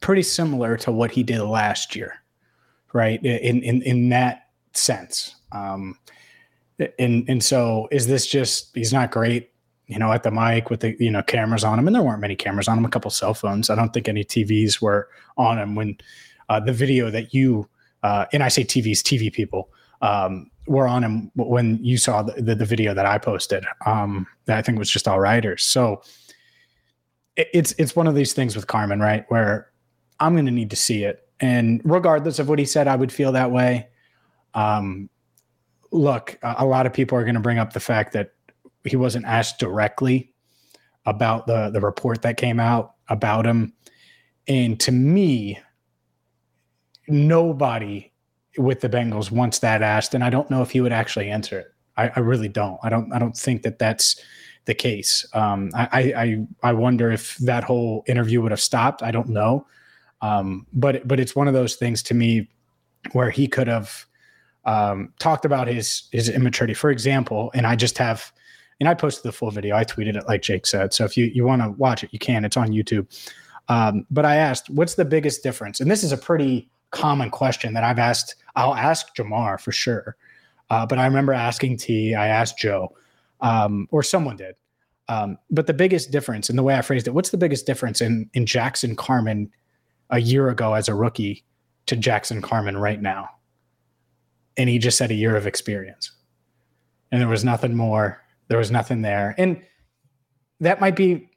pretty 0.00 0.24
similar 0.24 0.76
to 0.78 0.90
what 0.90 1.12
he 1.12 1.22
did 1.22 1.42
last 1.42 1.94
year, 1.94 2.14
right? 2.92 3.24
In 3.24 3.62
in 3.62 3.82
in 3.82 4.08
that 4.08 4.48
sense. 4.72 5.36
Um, 5.52 5.96
and 6.98 7.24
and 7.28 7.42
so 7.42 7.88
is 7.92 8.08
this 8.08 8.26
just 8.26 8.74
he's 8.74 8.92
not 8.92 9.12
great, 9.12 9.50
you 9.86 9.98
know, 10.00 10.12
at 10.12 10.24
the 10.24 10.32
mic 10.32 10.70
with 10.70 10.80
the 10.80 10.96
you 10.98 11.10
know 11.10 11.22
cameras 11.22 11.62
on 11.62 11.78
him, 11.78 11.86
and 11.86 11.94
there 11.94 12.02
weren't 12.02 12.20
many 12.20 12.34
cameras 12.34 12.66
on 12.66 12.76
him, 12.76 12.84
a 12.84 12.90
couple 12.90 13.12
cell 13.12 13.32
phones. 13.32 13.70
I 13.70 13.76
don't 13.76 13.94
think 13.94 14.08
any 14.08 14.24
TVs 14.24 14.82
were 14.82 15.08
on 15.36 15.56
him 15.60 15.76
when 15.76 15.98
uh, 16.48 16.58
the 16.58 16.72
video 16.72 17.12
that 17.12 17.32
you 17.32 17.68
uh, 18.02 18.26
and 18.32 18.42
I 18.42 18.48
say 18.48 18.64
TVs, 18.64 19.02
TV 19.02 19.32
people 19.32 19.70
um, 20.00 20.50
were 20.66 20.86
on 20.86 21.02
him 21.02 21.30
when 21.34 21.82
you 21.82 21.96
saw 21.96 22.22
the, 22.22 22.40
the, 22.40 22.54
the 22.54 22.64
video 22.64 22.94
that 22.94 23.06
I 23.06 23.18
posted. 23.18 23.64
Um, 23.86 24.26
that 24.44 24.58
I 24.58 24.62
think 24.62 24.78
was 24.78 24.90
just 24.90 25.08
all 25.08 25.18
writers. 25.18 25.64
So 25.64 26.02
it, 27.36 27.48
it's 27.54 27.72
it's 27.78 27.96
one 27.96 28.06
of 28.06 28.14
these 28.14 28.32
things 28.32 28.54
with 28.54 28.66
Carman, 28.66 29.00
right? 29.00 29.24
Where 29.28 29.70
I'm 30.20 30.34
going 30.34 30.46
to 30.46 30.52
need 30.52 30.70
to 30.70 30.76
see 30.76 31.04
it, 31.04 31.28
and 31.40 31.80
regardless 31.84 32.38
of 32.38 32.48
what 32.48 32.58
he 32.58 32.64
said, 32.64 32.88
I 32.88 32.96
would 32.96 33.12
feel 33.12 33.32
that 33.32 33.50
way. 33.50 33.88
Um, 34.54 35.08
look, 35.90 36.38
a, 36.42 36.56
a 36.58 36.66
lot 36.66 36.86
of 36.86 36.92
people 36.92 37.16
are 37.16 37.24
going 37.24 37.34
to 37.34 37.40
bring 37.40 37.58
up 37.58 37.72
the 37.72 37.80
fact 37.80 38.12
that 38.12 38.32
he 38.84 38.96
wasn't 38.96 39.24
asked 39.24 39.58
directly 39.58 40.32
about 41.06 41.46
the 41.46 41.70
the 41.70 41.80
report 41.80 42.22
that 42.22 42.36
came 42.36 42.60
out 42.60 42.94
about 43.08 43.46
him, 43.46 43.72
and 44.46 44.78
to 44.80 44.92
me, 44.92 45.58
nobody 47.06 48.12
with 48.58 48.80
the 48.80 48.88
Bengals 48.88 49.30
once 49.30 49.60
that 49.60 49.82
asked, 49.82 50.14
and 50.14 50.24
I 50.24 50.30
don't 50.30 50.50
know 50.50 50.62
if 50.62 50.70
he 50.70 50.80
would 50.80 50.92
actually 50.92 51.30
answer 51.30 51.58
it. 51.60 51.74
I, 51.96 52.10
I 52.16 52.20
really 52.20 52.48
don't. 52.48 52.78
I 52.82 52.88
don't. 52.88 53.12
I 53.12 53.18
don't 53.18 53.36
think 53.36 53.62
that 53.62 53.78
that's 53.78 54.20
the 54.66 54.74
case. 54.74 55.26
Um, 55.32 55.70
I, 55.74 56.12
I 56.16 56.46
I 56.62 56.72
wonder 56.72 57.10
if 57.10 57.36
that 57.38 57.64
whole 57.64 58.04
interview 58.06 58.42
would 58.42 58.52
have 58.52 58.60
stopped. 58.60 59.02
I 59.02 59.10
don't 59.10 59.28
know. 59.28 59.66
Um, 60.20 60.66
but 60.72 61.06
but 61.06 61.20
it's 61.20 61.34
one 61.34 61.48
of 61.48 61.54
those 61.54 61.76
things 61.76 62.02
to 62.04 62.14
me 62.14 62.48
where 63.12 63.30
he 63.30 63.46
could 63.46 63.68
have 63.68 64.06
um, 64.64 65.12
talked 65.18 65.44
about 65.44 65.68
his 65.68 66.08
his 66.12 66.28
immaturity, 66.28 66.74
for 66.74 66.90
example. 66.90 67.50
And 67.54 67.66
I 67.66 67.76
just 67.76 67.98
have, 67.98 68.32
and 68.80 68.88
I 68.88 68.94
posted 68.94 69.24
the 69.24 69.32
full 69.32 69.50
video. 69.50 69.76
I 69.76 69.84
tweeted 69.84 70.16
it 70.16 70.26
like 70.28 70.42
Jake 70.42 70.66
said. 70.66 70.92
So 70.92 71.04
if 71.04 71.16
you 71.16 71.26
you 71.26 71.44
want 71.44 71.62
to 71.62 71.70
watch 71.70 72.04
it, 72.04 72.10
you 72.12 72.18
can. 72.18 72.44
It's 72.44 72.56
on 72.56 72.68
YouTube. 72.68 73.06
Um, 73.68 74.06
but 74.10 74.24
I 74.24 74.36
asked, 74.36 74.70
what's 74.70 74.94
the 74.94 75.04
biggest 75.04 75.42
difference? 75.42 75.80
And 75.80 75.90
this 75.90 76.02
is 76.02 76.12
a 76.12 76.16
pretty 76.16 76.70
common 76.90 77.30
question 77.30 77.74
that 77.74 77.84
I've 77.84 77.98
asked. 77.98 78.34
I'll 78.58 78.74
ask 78.74 79.14
Ja'Marr 79.14 79.60
for 79.60 79.70
sure. 79.70 80.16
Uh, 80.68 80.84
but 80.84 80.98
I 80.98 81.06
remember 81.06 81.32
asking 81.32 81.76
T, 81.76 82.14
I 82.14 82.26
asked 82.26 82.58
Joe, 82.58 82.94
um, 83.40 83.86
or 83.90 84.02
someone 84.02 84.36
did. 84.36 84.56
Um, 85.08 85.38
but 85.50 85.66
the 85.66 85.72
biggest 85.72 86.10
difference, 86.10 86.50
and 86.50 86.58
the 86.58 86.62
way 86.62 86.74
I 86.74 86.82
phrased 86.82 87.06
it, 87.06 87.14
what's 87.14 87.30
the 87.30 87.38
biggest 87.38 87.66
difference 87.66 88.00
in 88.00 88.28
in 88.34 88.44
Jackson 88.44 88.96
Carman 88.96 89.50
a 90.10 90.18
year 90.18 90.50
ago 90.50 90.74
as 90.74 90.88
a 90.88 90.94
rookie 90.94 91.44
to 91.86 91.96
Jackson 91.96 92.42
Carman 92.42 92.76
right 92.76 93.00
now? 93.00 93.30
And 94.56 94.68
he 94.68 94.78
just 94.78 94.98
said 94.98 95.10
a 95.10 95.14
year 95.14 95.36
of 95.36 95.46
experience. 95.46 96.10
And 97.12 97.20
there 97.20 97.28
was 97.28 97.44
nothing 97.44 97.76
more. 97.76 98.22
There 98.48 98.58
was 98.58 98.70
nothing 98.70 99.02
there. 99.02 99.34
And 99.38 99.62
that 100.60 100.80
might 100.80 100.96
be 100.96 101.30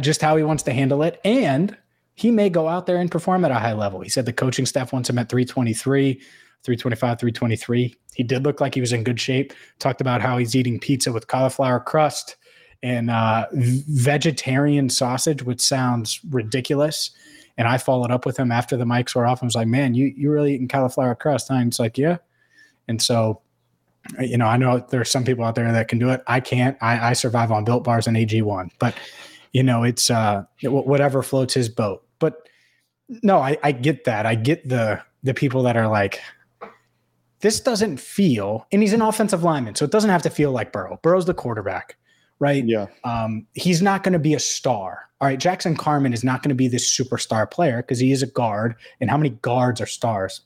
just 0.00 0.20
how 0.20 0.36
he 0.36 0.42
wants 0.42 0.64
to 0.64 0.72
handle 0.72 1.02
it. 1.02 1.20
And 1.24 1.76
he 2.16 2.30
may 2.30 2.48
go 2.48 2.66
out 2.66 2.86
there 2.86 2.96
and 2.96 3.10
perform 3.10 3.44
at 3.44 3.50
a 3.50 3.58
high 3.58 3.74
level. 3.74 4.00
He 4.00 4.08
said 4.08 4.24
the 4.24 4.32
coaching 4.32 4.66
staff 4.66 4.92
wants 4.92 5.08
him 5.08 5.18
at 5.18 5.28
323, 5.28 6.14
325, 6.14 7.20
323. 7.20 7.94
He 8.14 8.22
did 8.22 8.42
look 8.42 8.60
like 8.60 8.74
he 8.74 8.80
was 8.80 8.92
in 8.92 9.04
good 9.04 9.20
shape. 9.20 9.52
Talked 9.78 10.00
about 10.00 10.22
how 10.22 10.38
he's 10.38 10.56
eating 10.56 10.80
pizza 10.80 11.12
with 11.12 11.28
cauliflower 11.28 11.78
crust 11.78 12.36
and 12.82 13.10
uh, 13.10 13.46
vegetarian 13.52 14.88
sausage, 14.88 15.42
which 15.42 15.60
sounds 15.60 16.20
ridiculous. 16.30 17.10
And 17.58 17.68
I 17.68 17.76
followed 17.76 18.10
up 18.10 18.24
with 18.24 18.38
him 18.38 18.50
after 18.50 18.78
the 18.78 18.84
mics 18.84 19.14
were 19.14 19.26
off 19.26 19.42
and 19.42 19.46
was 19.46 19.54
like, 19.54 19.68
man, 19.68 19.94
you, 19.94 20.12
you 20.16 20.30
really 20.30 20.54
eating 20.54 20.68
cauliflower 20.68 21.14
crust? 21.14 21.48
Huh? 21.48 21.54
And 21.54 21.68
it's 21.68 21.78
like, 21.78 21.98
yeah. 21.98 22.16
And 22.88 23.00
so, 23.02 23.42
you 24.20 24.38
know, 24.38 24.46
I 24.46 24.56
know 24.56 24.78
there's 24.88 25.10
some 25.10 25.24
people 25.24 25.44
out 25.44 25.54
there 25.54 25.70
that 25.70 25.88
can 25.88 25.98
do 25.98 26.08
it. 26.10 26.22
I 26.26 26.40
can't. 26.40 26.78
I, 26.80 27.10
I 27.10 27.12
survive 27.12 27.52
on 27.52 27.64
built 27.64 27.84
bars 27.84 28.06
and 28.06 28.16
AG1, 28.16 28.70
but 28.78 28.94
you 29.52 29.62
know, 29.62 29.82
it's 29.82 30.10
uh, 30.10 30.44
whatever 30.62 31.22
floats 31.22 31.54
his 31.54 31.68
boat. 31.68 32.05
But 32.18 32.48
no, 33.22 33.38
I, 33.38 33.56
I 33.62 33.72
get 33.72 34.04
that. 34.04 34.26
I 34.26 34.34
get 34.34 34.68
the 34.68 35.02
the 35.22 35.34
people 35.34 35.62
that 35.64 35.76
are 35.76 35.88
like, 35.88 36.20
this 37.40 37.60
doesn't 37.60 37.98
feel, 37.98 38.66
and 38.72 38.82
he's 38.82 38.92
an 38.92 39.02
offensive 39.02 39.42
lineman, 39.42 39.74
so 39.74 39.84
it 39.84 39.90
doesn't 39.90 40.10
have 40.10 40.22
to 40.22 40.30
feel 40.30 40.52
like 40.52 40.72
Burrow. 40.72 40.98
Burrow's 41.02 41.26
the 41.26 41.34
quarterback, 41.34 41.96
right? 42.38 42.64
Yeah. 42.64 42.86
Um, 43.04 43.46
he's 43.54 43.82
not 43.82 44.02
going 44.02 44.12
to 44.12 44.18
be 44.18 44.34
a 44.34 44.40
star. 44.40 45.02
All 45.20 45.28
right, 45.28 45.38
Jackson 45.38 45.76
Carman 45.76 46.12
is 46.12 46.22
not 46.22 46.42
going 46.42 46.50
to 46.50 46.54
be 46.54 46.68
this 46.68 46.96
superstar 46.96 47.50
player 47.50 47.78
because 47.78 47.98
he 47.98 48.12
is 48.12 48.22
a 48.22 48.26
guard. 48.26 48.74
And 49.00 49.08
how 49.08 49.16
many 49.16 49.30
guards 49.30 49.80
are 49.80 49.86
stars? 49.86 50.42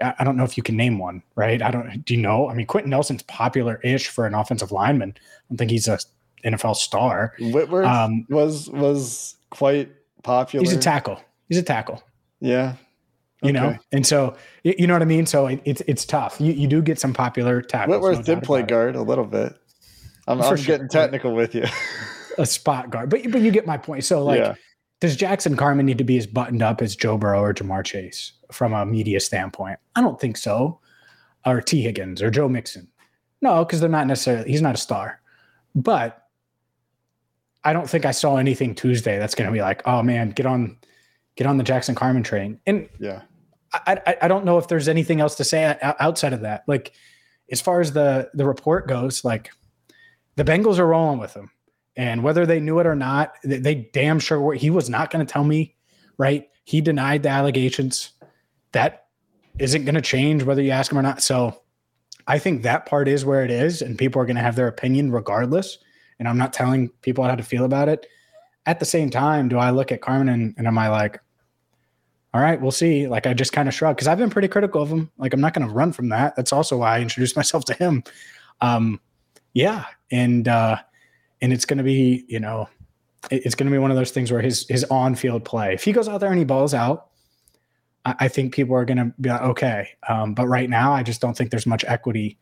I, 0.00 0.14
I 0.18 0.24
don't 0.24 0.36
know 0.36 0.44
if 0.44 0.56
you 0.56 0.62
can 0.62 0.76
name 0.76 0.98
one, 0.98 1.22
right? 1.34 1.60
I 1.60 1.70
don't. 1.70 2.04
Do 2.04 2.14
you 2.14 2.20
know? 2.20 2.48
I 2.48 2.54
mean, 2.54 2.66
Quenton 2.66 2.90
Nelson's 2.90 3.22
popular-ish 3.24 4.08
for 4.08 4.26
an 4.26 4.34
offensive 4.34 4.72
lineman. 4.72 5.14
I 5.16 5.22
don't 5.50 5.58
think 5.58 5.70
he's 5.70 5.88
a 5.88 5.98
NFL 6.44 6.76
star. 6.76 7.34
Whitworth 7.38 7.86
um, 7.86 8.26
was 8.28 8.70
was 8.70 9.36
quite 9.50 9.90
popular. 10.26 10.64
He's 10.64 10.74
a 10.74 10.78
tackle. 10.78 11.20
He's 11.48 11.58
a 11.58 11.62
tackle. 11.62 12.02
Yeah. 12.40 12.74
You 13.42 13.52
know, 13.52 13.76
and 13.92 14.04
so 14.04 14.34
you 14.64 14.86
know 14.86 14.94
what 14.94 15.02
I 15.02 15.06
mean. 15.06 15.24
So 15.24 15.46
it, 15.46 15.60
it's 15.64 15.82
it's 15.86 16.04
tough. 16.04 16.40
You 16.40 16.52
you 16.52 16.66
do 16.66 16.82
get 16.82 16.98
some 16.98 17.12
popular 17.12 17.62
tackles. 17.62 17.94
Whitworth 17.94 18.26
no 18.26 18.34
did 18.34 18.42
play 18.42 18.62
guard 18.62 18.96
it. 18.96 18.98
a 18.98 19.02
little 19.02 19.26
bit. 19.26 19.54
I'm, 20.26 20.42
I'm 20.42 20.56
sure. 20.56 20.66
getting 20.66 20.88
technical 20.88 21.32
with 21.32 21.54
you. 21.54 21.64
a 22.38 22.46
spot 22.46 22.90
guard, 22.90 23.08
but 23.10 23.30
but 23.30 23.42
you 23.42 23.50
get 23.50 23.66
my 23.66 23.76
point. 23.76 24.04
So 24.04 24.24
like, 24.24 24.40
yeah. 24.40 24.54
does 25.00 25.16
Jackson 25.16 25.54
Carman 25.54 25.86
need 25.86 25.98
to 25.98 26.04
be 26.04 26.18
as 26.18 26.26
buttoned 26.26 26.62
up 26.62 26.82
as 26.82 26.96
Joe 26.96 27.16
Burrow 27.16 27.40
or 27.40 27.54
Ja'Marr 27.54 27.84
Chase 27.84 28.32
from 28.50 28.72
a 28.72 28.84
media 28.84 29.20
standpoint? 29.20 29.78
I 29.94 30.00
don't 30.00 30.20
think 30.20 30.36
so. 30.36 30.80
Or 31.44 31.60
Tee 31.60 31.82
Higgins 31.82 32.22
or 32.22 32.30
Joe 32.30 32.48
Mixon. 32.48 32.88
No, 33.42 33.64
because 33.64 33.80
they're 33.80 33.88
not 33.88 34.06
necessarily. 34.06 34.50
He's 34.50 34.62
not 34.62 34.74
a 34.74 34.78
star, 34.78 35.20
but 35.74 36.25
I 37.66 37.72
don't 37.72 37.90
think 37.90 38.06
I 38.06 38.12
saw 38.12 38.36
anything 38.36 38.76
Tuesday 38.76 39.18
that's 39.18 39.34
going 39.34 39.46
to 39.48 39.52
be 39.52 39.60
like, 39.60 39.82
oh 39.86 40.00
man, 40.00 40.30
get 40.30 40.46
on, 40.46 40.78
get 41.34 41.48
on 41.48 41.56
the 41.56 41.64
Jackson 41.64 41.96
Carman 41.96 42.22
train. 42.22 42.60
And 42.64 42.88
yeah, 43.00 43.22
I, 43.72 44.00
I, 44.06 44.16
I 44.22 44.28
don't 44.28 44.44
know 44.44 44.56
if 44.58 44.68
there's 44.68 44.86
anything 44.86 45.20
else 45.20 45.34
to 45.34 45.44
say 45.44 45.76
outside 45.82 46.32
of 46.32 46.42
that. 46.42 46.62
Like, 46.68 46.92
as 47.50 47.60
far 47.60 47.80
as 47.80 47.92
the 47.92 48.30
the 48.34 48.46
report 48.46 48.86
goes, 48.86 49.24
like 49.24 49.50
the 50.36 50.44
Bengals 50.44 50.78
are 50.78 50.86
rolling 50.86 51.18
with 51.18 51.34
him, 51.34 51.50
and 51.96 52.22
whether 52.22 52.46
they 52.46 52.60
knew 52.60 52.78
it 52.78 52.86
or 52.86 52.94
not, 52.94 53.34
they, 53.42 53.58
they 53.58 53.74
damn 53.92 54.20
sure 54.20 54.40
were. 54.40 54.54
He 54.54 54.70
was 54.70 54.88
not 54.88 55.10
going 55.10 55.26
to 55.26 55.30
tell 55.30 55.44
me, 55.44 55.74
right? 56.18 56.48
He 56.62 56.80
denied 56.80 57.24
the 57.24 57.30
allegations. 57.30 58.12
That 58.70 59.06
isn't 59.58 59.84
going 59.84 59.96
to 59.96 60.02
change 60.02 60.44
whether 60.44 60.62
you 60.62 60.70
ask 60.70 60.92
him 60.92 60.98
or 60.98 61.02
not. 61.02 61.20
So, 61.20 61.62
I 62.28 62.38
think 62.38 62.62
that 62.62 62.86
part 62.86 63.08
is 63.08 63.24
where 63.24 63.44
it 63.44 63.50
is, 63.50 63.82
and 63.82 63.98
people 63.98 64.22
are 64.22 64.26
going 64.26 64.36
to 64.36 64.42
have 64.42 64.54
their 64.54 64.68
opinion 64.68 65.10
regardless 65.10 65.78
and 66.18 66.28
I'm 66.28 66.38
not 66.38 66.52
telling 66.52 66.88
people 67.02 67.24
how 67.24 67.34
to 67.34 67.42
feel 67.42 67.64
about 67.64 67.88
it. 67.88 68.06
At 68.64 68.80
the 68.80 68.86
same 68.86 69.10
time, 69.10 69.48
do 69.48 69.58
I 69.58 69.70
look 69.70 69.92
at 69.92 70.00
Carman 70.00 70.28
and, 70.28 70.54
and 70.56 70.66
am 70.66 70.78
I 70.78 70.88
like, 70.88 71.20
all 72.36 72.42
right, 72.42 72.60
we'll 72.60 72.70
see. 72.70 73.06
Like 73.06 73.26
I 73.26 73.32
just 73.32 73.52
kind 73.52 73.66
of 73.66 73.74
shrug 73.74 73.96
because 73.96 74.08
I've 74.08 74.18
been 74.18 74.28
pretty 74.28 74.48
critical 74.48 74.82
of 74.82 74.90
him. 74.90 75.10
Like 75.16 75.32
I'm 75.32 75.40
not 75.40 75.54
going 75.54 75.66
to 75.66 75.72
run 75.72 75.92
from 75.92 76.10
that. 76.10 76.36
That's 76.36 76.52
also 76.52 76.78
why 76.78 76.96
I 76.96 77.00
introduced 77.00 77.34
myself 77.36 77.64
to 77.66 77.74
him. 77.74 78.04
Um, 78.60 79.00
yeah, 79.54 79.86
and 80.10 80.46
uh, 80.46 80.76
and 81.40 81.52
it's 81.52 81.64
going 81.64 81.78
to 81.78 81.84
be 81.84 82.26
you 82.28 82.38
know 82.38 82.68
it's 83.30 83.54
going 83.54 83.66
to 83.66 83.72
be 83.72 83.78
one 83.78 83.90
of 83.90 83.96
those 83.96 84.10
things 84.10 84.30
where 84.30 84.42
his 84.42 84.66
his 84.68 84.84
on 84.84 85.14
field 85.14 85.44
play. 85.44 85.72
If 85.72 85.82
he 85.82 85.92
goes 85.92 86.08
out 86.08 86.18
there 86.18 86.28
and 86.28 86.38
he 86.38 86.44
balls 86.44 86.74
out, 86.74 87.08
I, 88.04 88.14
I 88.20 88.28
think 88.28 88.54
people 88.54 88.76
are 88.76 88.84
going 88.84 88.98
to 88.98 89.14
be 89.18 89.30
like, 89.30 89.40
okay. 89.40 89.88
Um, 90.06 90.34
but 90.34 90.46
right 90.46 90.68
now, 90.68 90.92
I 90.92 91.02
just 91.02 91.22
don't 91.22 91.34
think 91.36 91.50
there's 91.50 91.66
much 91.66 91.84
equity 91.86 92.38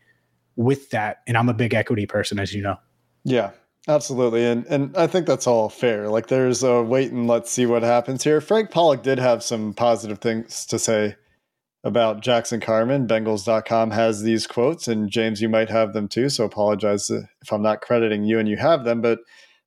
with 0.57 0.91
that, 0.91 1.23
and 1.29 1.37
I'm 1.37 1.49
a 1.49 1.55
big 1.55 1.73
equity 1.73 2.07
person, 2.07 2.41
as 2.41 2.53
you 2.53 2.63
know. 2.63 2.79
Yeah, 3.23 3.51
Absolutely. 3.87 4.45
And 4.47 4.65
and 4.67 4.97
I 4.97 5.07
think 5.07 5.27
that's 5.27 5.47
all 5.47 5.69
fair. 5.69 6.09
Like 6.09 6.29
there's 6.29 6.63
a 6.63 6.83
wait 6.83 7.13
and 7.13 7.27
let's 7.27 7.51
see 7.51 7.67
what 7.67 7.83
happens 7.83 8.25
here. 8.25 8.41
Frank 8.41 8.71
Pollack 8.71 9.03
did 9.03 9.19
have 9.19 9.43
some 9.43 9.75
positive 9.75 10.21
things 10.21 10.65
to 10.67 10.79
say 10.79 11.17
about 11.85 12.23
Jackson 12.23 12.61
Carman. 12.61 13.07
Bengals.com 13.07 13.91
has 13.91 14.23
these 14.23 14.47
quotes, 14.47 14.89
and 14.89 15.11
James, 15.11 15.43
you 15.43 15.51
might 15.51 15.69
have 15.69 15.93
them 15.93 16.09
too. 16.09 16.31
So 16.31 16.45
apologize 16.45 17.11
if 17.11 17.53
I'm 17.53 17.63
not 17.63 17.83
crediting 17.83 18.25
you 18.25 18.39
and 18.39 18.49
you 18.49 18.57
have 18.57 18.85
them. 18.85 19.03
But 19.03 19.19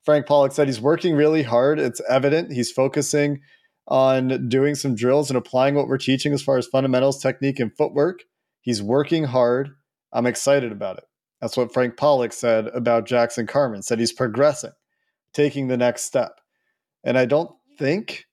Frank 0.04 0.26
Pollack 0.26 0.52
said 0.52 0.68
he's 0.68 0.82
working 0.82 1.16
really 1.16 1.44
hard. 1.44 1.80
It's 1.80 2.02
evident 2.10 2.52
he's 2.52 2.72
focusing 2.72 3.42
on 3.88 4.50
doing 4.50 4.74
some 4.74 4.96
drills 4.96 5.30
and 5.30 5.38
applying 5.38 5.76
what 5.76 5.88
we're 5.88 6.00
teaching 6.00 6.34
as 6.34 6.42
far 6.42 6.58
as 6.58 6.66
fundamentals, 6.66 7.22
technique, 7.22 7.60
and 7.60 7.76
footwork. 7.78 8.22
He's 8.62 8.82
working 8.82 9.26
hard. 9.26 9.76
I'm 10.12 10.26
excited 10.26 10.72
about 10.72 10.98
it. 10.98 11.07
That's 11.42 11.58
what 11.58 11.74
Frank 11.74 11.98
Pollack 11.98 12.34
said 12.34 12.68
about 12.68 13.06
Jackson 13.06 13.46
Carman, 13.46 13.84
said 13.84 14.00
he's 14.00 14.12
progressing, 14.12 14.72
taking 15.34 15.68
the 15.68 15.78
next 15.78 16.04
step. 16.04 16.42
And 17.04 17.18
I 17.18 17.26
don't 17.26 17.52
think 17.78 18.26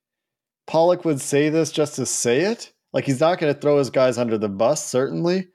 Pollack 0.66 1.04
would 1.04 1.20
say 1.20 1.50
this 1.50 1.70
just 1.70 1.96
to 1.96 2.06
say 2.06 2.40
it. 2.40 2.72
Like 2.92 3.04
he's 3.04 3.20
not 3.20 3.38
going 3.38 3.52
to 3.52 3.60
throw 3.60 3.78
his 3.78 3.90
guys 3.90 4.18
under 4.18 4.38
the 4.38 4.48
bus, 4.48 4.84
certainly, 4.84 5.48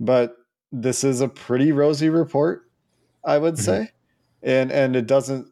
but 0.00 0.36
this 0.72 1.04
is 1.04 1.20
a 1.20 1.28
pretty 1.28 1.72
rosy 1.72 2.08
report, 2.08 2.70
I 3.24 3.38
would 3.38 3.54
mm-hmm. 3.54 3.64
say. 3.64 3.90
And 4.42 4.70
and 4.70 4.94
it 4.94 5.06
doesn't 5.06 5.48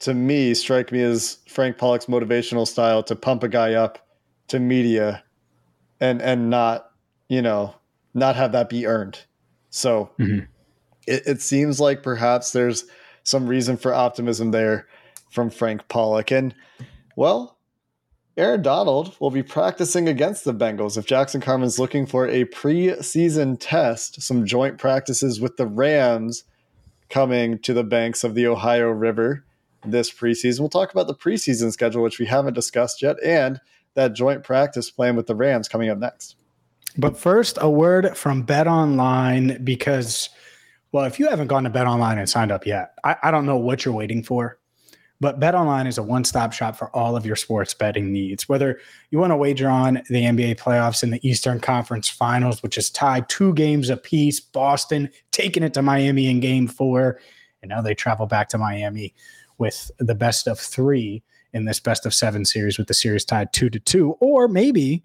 to 0.00 0.14
me 0.14 0.54
strike 0.54 0.92
me 0.92 1.02
as 1.02 1.38
Frank 1.48 1.78
Pollack's 1.78 2.06
motivational 2.06 2.66
style 2.66 3.02
to 3.04 3.16
pump 3.16 3.42
a 3.42 3.48
guy 3.48 3.74
up 3.74 4.06
to 4.48 4.58
media 4.58 5.22
and 6.00 6.20
and 6.20 6.50
not, 6.50 6.90
you 7.28 7.40
know, 7.40 7.74
not 8.14 8.36
have 8.36 8.52
that 8.52 8.68
be 8.68 8.86
earned. 8.86 9.20
So 9.70 10.10
mm-hmm. 10.18 10.46
It, 11.08 11.22
it 11.26 11.42
seems 11.42 11.80
like 11.80 12.02
perhaps 12.02 12.52
there's 12.52 12.84
some 13.22 13.46
reason 13.46 13.76
for 13.76 13.94
optimism 13.94 14.50
there 14.50 14.86
from 15.30 15.50
Frank 15.50 15.86
Pollack. 15.88 16.30
And 16.30 16.54
well, 17.16 17.58
Aaron 18.36 18.62
Donald 18.62 19.16
will 19.18 19.32
be 19.32 19.42
practicing 19.42 20.08
against 20.08 20.44
the 20.44 20.54
Bengals 20.54 20.96
if 20.96 21.06
Jackson 21.06 21.40
Carman's 21.40 21.78
looking 21.78 22.06
for 22.06 22.28
a 22.28 22.44
preseason 22.44 23.56
test, 23.58 24.22
some 24.22 24.46
joint 24.46 24.78
practices 24.78 25.40
with 25.40 25.56
the 25.56 25.66
Rams 25.66 26.44
coming 27.10 27.58
to 27.60 27.74
the 27.74 27.82
banks 27.82 28.22
of 28.22 28.34
the 28.34 28.46
Ohio 28.46 28.88
River 28.90 29.44
this 29.84 30.12
preseason. 30.12 30.60
We'll 30.60 30.68
talk 30.68 30.92
about 30.92 31.06
the 31.06 31.14
preseason 31.14 31.72
schedule, 31.72 32.02
which 32.02 32.18
we 32.18 32.26
haven't 32.26 32.54
discussed 32.54 33.02
yet, 33.02 33.16
and 33.24 33.60
that 33.94 34.12
joint 34.12 34.44
practice 34.44 34.90
plan 34.90 35.16
with 35.16 35.26
the 35.26 35.34
Rams 35.34 35.68
coming 35.68 35.90
up 35.90 35.98
next. 35.98 36.36
But 36.96 37.18
first, 37.18 37.58
a 37.60 37.70
word 37.70 38.16
from 38.16 38.42
Bet 38.42 38.66
Online 38.66 39.62
because, 39.64 40.30
well, 40.92 41.04
if 41.04 41.18
you 41.18 41.28
haven't 41.28 41.48
gone 41.48 41.64
to 41.64 41.70
Bet 41.70 41.86
Online 41.86 42.18
and 42.18 42.28
signed 42.28 42.52
up 42.52 42.66
yet, 42.66 42.94
I, 43.04 43.16
I 43.24 43.30
don't 43.30 43.46
know 43.46 43.58
what 43.58 43.84
you're 43.84 43.94
waiting 43.94 44.22
for. 44.22 44.58
But 45.20 45.40
BetOnline 45.40 45.88
is 45.88 45.98
a 45.98 46.02
one-stop 46.02 46.52
shop 46.52 46.76
for 46.76 46.94
all 46.94 47.16
of 47.16 47.26
your 47.26 47.34
sports 47.34 47.74
betting 47.74 48.12
needs. 48.12 48.48
Whether 48.48 48.78
you 49.10 49.18
want 49.18 49.32
to 49.32 49.36
wager 49.36 49.68
on 49.68 49.94
the 50.08 50.22
NBA 50.22 50.60
playoffs 50.60 51.02
and 51.02 51.12
the 51.12 51.28
Eastern 51.28 51.58
Conference 51.58 52.08
Finals, 52.08 52.62
which 52.62 52.78
is 52.78 52.88
tied 52.88 53.28
two 53.28 53.52
games 53.54 53.90
apiece, 53.90 54.38
Boston 54.38 55.10
taking 55.32 55.64
it 55.64 55.74
to 55.74 55.82
Miami 55.82 56.28
in 56.28 56.38
Game 56.38 56.68
Four, 56.68 57.20
and 57.62 57.68
now 57.68 57.80
they 57.80 57.94
travel 57.94 58.26
back 58.26 58.48
to 58.50 58.58
Miami 58.58 59.12
with 59.58 59.90
the 59.98 60.14
best 60.14 60.46
of 60.46 60.60
three 60.60 61.24
in 61.52 61.64
this 61.64 61.80
best 61.80 62.06
of 62.06 62.14
seven 62.14 62.44
series, 62.44 62.78
with 62.78 62.86
the 62.86 62.94
series 62.94 63.24
tied 63.24 63.52
two 63.52 63.68
to 63.70 63.80
two, 63.80 64.12
or 64.20 64.46
maybe 64.46 65.02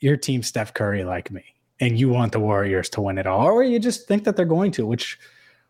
your 0.00 0.16
team 0.16 0.42
Steph 0.42 0.74
Curry 0.74 1.04
like 1.04 1.30
me, 1.30 1.44
and 1.80 1.98
you 1.98 2.08
want 2.08 2.32
the 2.32 2.40
Warriors 2.40 2.88
to 2.90 3.00
win 3.00 3.18
it 3.18 3.26
all, 3.26 3.46
or 3.46 3.62
you 3.62 3.78
just 3.78 4.08
think 4.08 4.24
that 4.24 4.36
they're 4.36 4.44
going 4.44 4.70
to, 4.72 4.86
which 4.86 5.18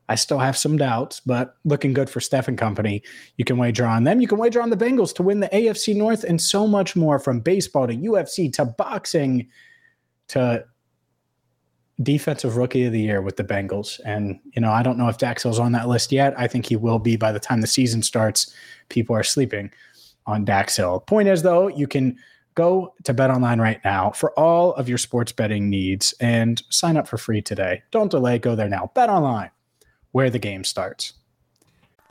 I 0.09 0.15
still 0.15 0.39
have 0.39 0.57
some 0.57 0.77
doubts, 0.77 1.21
but 1.21 1.57
looking 1.65 1.93
good 1.93 2.09
for 2.09 2.21
Steph 2.21 2.49
and 2.49 2.57
company. 2.57 3.03
You 3.37 3.45
can 3.45 3.59
wager 3.59 3.85
on 3.85 4.05
them. 4.05 4.21
You 4.21 4.29
can 4.29 4.39
wager 4.39 4.63
on 4.63 4.71
the 4.71 4.77
Bengals 4.77 5.15
to 5.17 5.23
win 5.23 5.41
the 5.41 5.49
AFC 5.49 5.97
North 5.97 6.23
and 6.23 6.41
so 6.41 6.67
much 6.67 6.95
more 6.95 7.19
from 7.19 7.41
baseball 7.41 7.89
to 7.89 7.97
UFC 7.97 8.53
to 8.53 8.65
boxing 8.65 9.49
to 10.29 10.65
defensive 12.03 12.57
rookie 12.57 12.85
of 12.85 12.93
the 12.93 13.01
year 13.01 13.23
with 13.23 13.37
the 13.37 13.45
Bengals. 13.45 14.01
And, 14.05 14.39
you 14.53 14.61
know, 14.61 14.71
I 14.71 14.83
don't 14.83 14.99
know 14.99 15.09
if 15.09 15.19
Dax 15.19 15.43
Hill's 15.43 15.59
on 15.59 15.73
that 15.73 15.89
list 15.89 16.13
yet. 16.13 16.39
I 16.39 16.47
think 16.47 16.67
he 16.67 16.77
will 16.77 16.99
be 16.99 17.17
by 17.17 17.33
the 17.33 17.41
time 17.41 17.61
the 17.61 17.67
season 17.67 18.03
starts. 18.03 18.55
People 18.89 19.17
are 19.17 19.25
sleeping 19.25 19.73
on 20.27 20.45
Dax 20.45 20.77
Hill. 20.77 21.01
Point 21.01 21.29
is, 21.29 21.43
though, 21.43 21.69
you 21.69 21.87
can 21.87 22.17
go 22.57 22.93
to 23.05 23.15
Bet 23.15 23.31
Online 23.31 23.61
right 23.61 23.81
now 23.85 24.11
for 24.11 24.37
all 24.39 24.75
of 24.75 24.89
your 24.89 24.99
sports 24.99 25.31
betting 25.31 25.71
needs 25.71 26.13
and 26.21 26.63
sign 26.71 26.97
up 26.97 27.07
for 27.07 27.17
free 27.17 27.41
today. 27.41 27.85
Don't 27.93 28.11
delay. 28.11 28.41
Go 28.41 28.57
there 28.57 28.69
now. 28.69 28.91
Bet 28.95 29.09
Online 29.09 29.51
where 30.11 30.31
the 30.31 30.39
game 30.39 30.65
starts. 30.65 31.13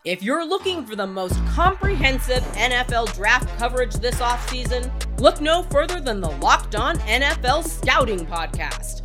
If 0.03 0.21
you're 0.21 0.47
looking 0.47 0.85
for 0.85 0.95
the 0.95 1.07
most 1.07 1.43
comprehensive 1.47 2.43
NFL 2.53 3.15
draft 3.15 3.57
coverage 3.57 3.95
this 3.95 4.17
offseason, 4.17 4.91
look 5.19 5.41
no 5.41 5.63
further 5.63 5.99
than 5.99 6.21
the 6.21 6.29
Locked 6.29 6.75
On 6.75 6.97
NFL 6.99 7.67
Scouting 7.67 8.23
Podcast. 8.27 9.04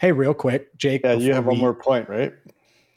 Hey, 0.00 0.12
real 0.12 0.32
quick, 0.32 0.74
Jake. 0.78 1.02
Yeah, 1.04 1.12
you 1.12 1.34
have 1.34 1.44
we... 1.44 1.50
one 1.50 1.58
more 1.58 1.74
point, 1.74 2.08
right? 2.08 2.32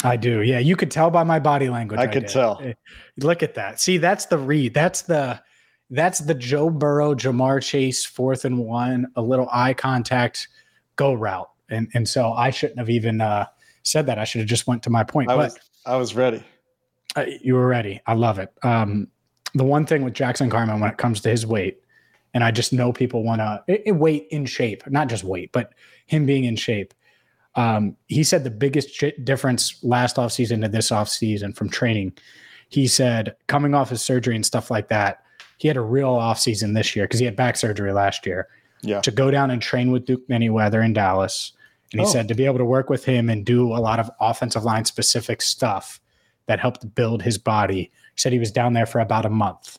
I 0.06 0.16
do. 0.16 0.42
Yeah, 0.42 0.60
you 0.60 0.78
could 0.78 0.90
tell 0.90 1.10
by 1.10 1.24
my 1.24 1.38
body 1.38 1.70
language. 1.70 2.00
I, 2.00 2.04
I 2.04 2.08
could 2.08 2.24
did. 2.24 2.32
tell. 2.32 2.60
Eh, 2.64 2.74
look 3.18 3.44
at 3.44 3.56
that. 3.56 3.82
See, 3.82 3.98
that's 3.98 4.26
the 4.28 4.38
read. 4.38 4.74
That's 4.74 5.02
the 5.02 5.42
that's 5.90 6.20
the 6.20 6.34
Joe 6.34 6.70
Burrow, 6.70 7.14
Ja'Marr 7.14 7.62
Chase, 7.62 8.06
fourth 8.06 8.46
and 8.46 8.58
one, 8.58 9.08
a 9.18 9.22
little 9.22 9.50
eye 9.52 9.74
contact 9.74 10.48
go 10.96 11.14
route. 11.14 11.50
And 11.70 11.90
and 11.94 12.08
so 12.08 12.32
I 12.32 12.52
shouldn't 12.52 12.80
have 12.80 12.90
even 12.90 13.20
uh, 13.20 13.48
said 13.84 14.06
that. 14.06 14.18
I 14.18 14.24
should 14.24 14.40
have 14.40 14.48
just 14.48 14.66
went 14.66 14.82
to 14.84 14.90
my 14.90 15.04
point. 15.04 15.30
I 15.30 15.36
but 15.36 15.52
was 15.52 15.60
I 15.86 15.98
was 15.98 16.16
ready. 16.16 16.42
Uh, 17.18 17.26
you 17.42 17.56
were 17.56 17.68
ready. 17.68 18.00
I 18.08 18.14
love 18.14 18.40
it. 18.40 18.50
Um, 18.64 19.10
the 19.54 19.66
one 19.66 19.86
thing 19.86 20.04
with 20.04 20.14
Jackson 20.14 20.50
Carman 20.50 20.80
when 20.80 20.90
it 20.90 20.98
comes 20.98 21.20
to 21.22 21.30
his 21.30 21.46
weight, 21.46 21.83
and 22.34 22.44
I 22.44 22.52
just 22.52 22.74
know 22.74 22.92
people 22.92 23.24
want 23.24 23.42
to 23.42 23.92
weight 23.92 24.28
in 24.32 24.46
shape, 24.46 24.84
not 24.90 25.08
just 25.08 25.24
weight, 25.24 25.52
but 25.52 25.74
him 26.08 26.26
being 26.26 26.46
in 26.46 26.56
shape. 26.56 26.94
Um, 27.56 27.96
he 28.08 28.24
said 28.24 28.44
the 28.44 28.50
biggest 28.50 28.94
ch- 28.94 29.14
difference 29.24 29.78
last 29.84 30.16
offseason 30.16 30.62
to 30.62 30.68
this 30.68 30.90
offseason 30.90 31.56
from 31.56 31.70
training. 31.70 32.14
He 32.70 32.88
said 32.88 33.36
coming 33.48 33.76
off 33.76 33.90
his 33.90 34.02
surgery 34.02 34.36
and 34.36 34.46
stuff 34.46 34.72
like 34.72 34.88
that, 34.88 35.24
he 35.58 35.68
had 35.68 35.78
a 35.78 35.82
real 35.82 36.14
offseason 36.14 36.74
this 36.74 36.96
year 36.96 37.06
because 37.06 37.20
he 37.20 37.26
had 37.26 37.36
back 37.36 37.56
surgery 37.56 37.94
last 37.94 38.26
year 38.26 38.48
yeah. 38.82 39.02
to 39.02 39.12
go 39.12 39.30
down 39.30 39.52
and 39.52 39.62
train 39.62 39.92
with 39.92 40.06
Duke 40.06 40.28
Manyweather 40.28 40.84
in 40.84 40.94
Dallas. 40.94 41.54
And 41.92 42.02
he 42.02 42.08
oh. 42.08 42.10
said 42.10 42.28
to 42.28 42.34
be 42.34 42.46
able 42.46 42.58
to 42.58 42.66
work 42.66 42.90
with 42.90 43.06
him 43.06 43.30
and 43.30 43.46
do 43.46 43.68
a 43.68 43.78
lot 43.78 44.00
of 44.00 44.10
offensive 44.20 44.64
line 44.64 44.86
specific 44.86 45.44
stuff 45.44 46.00
that 46.48 46.60
helped 46.60 46.96
build 46.96 47.22
his 47.22 47.38
body. 47.38 47.92
He 48.16 48.20
said 48.20 48.34
he 48.34 48.40
was 48.40 48.52
down 48.52 48.74
there 48.74 48.88
for 48.88 49.00
about 49.00 49.26
a 49.26 49.30
month. 49.30 49.78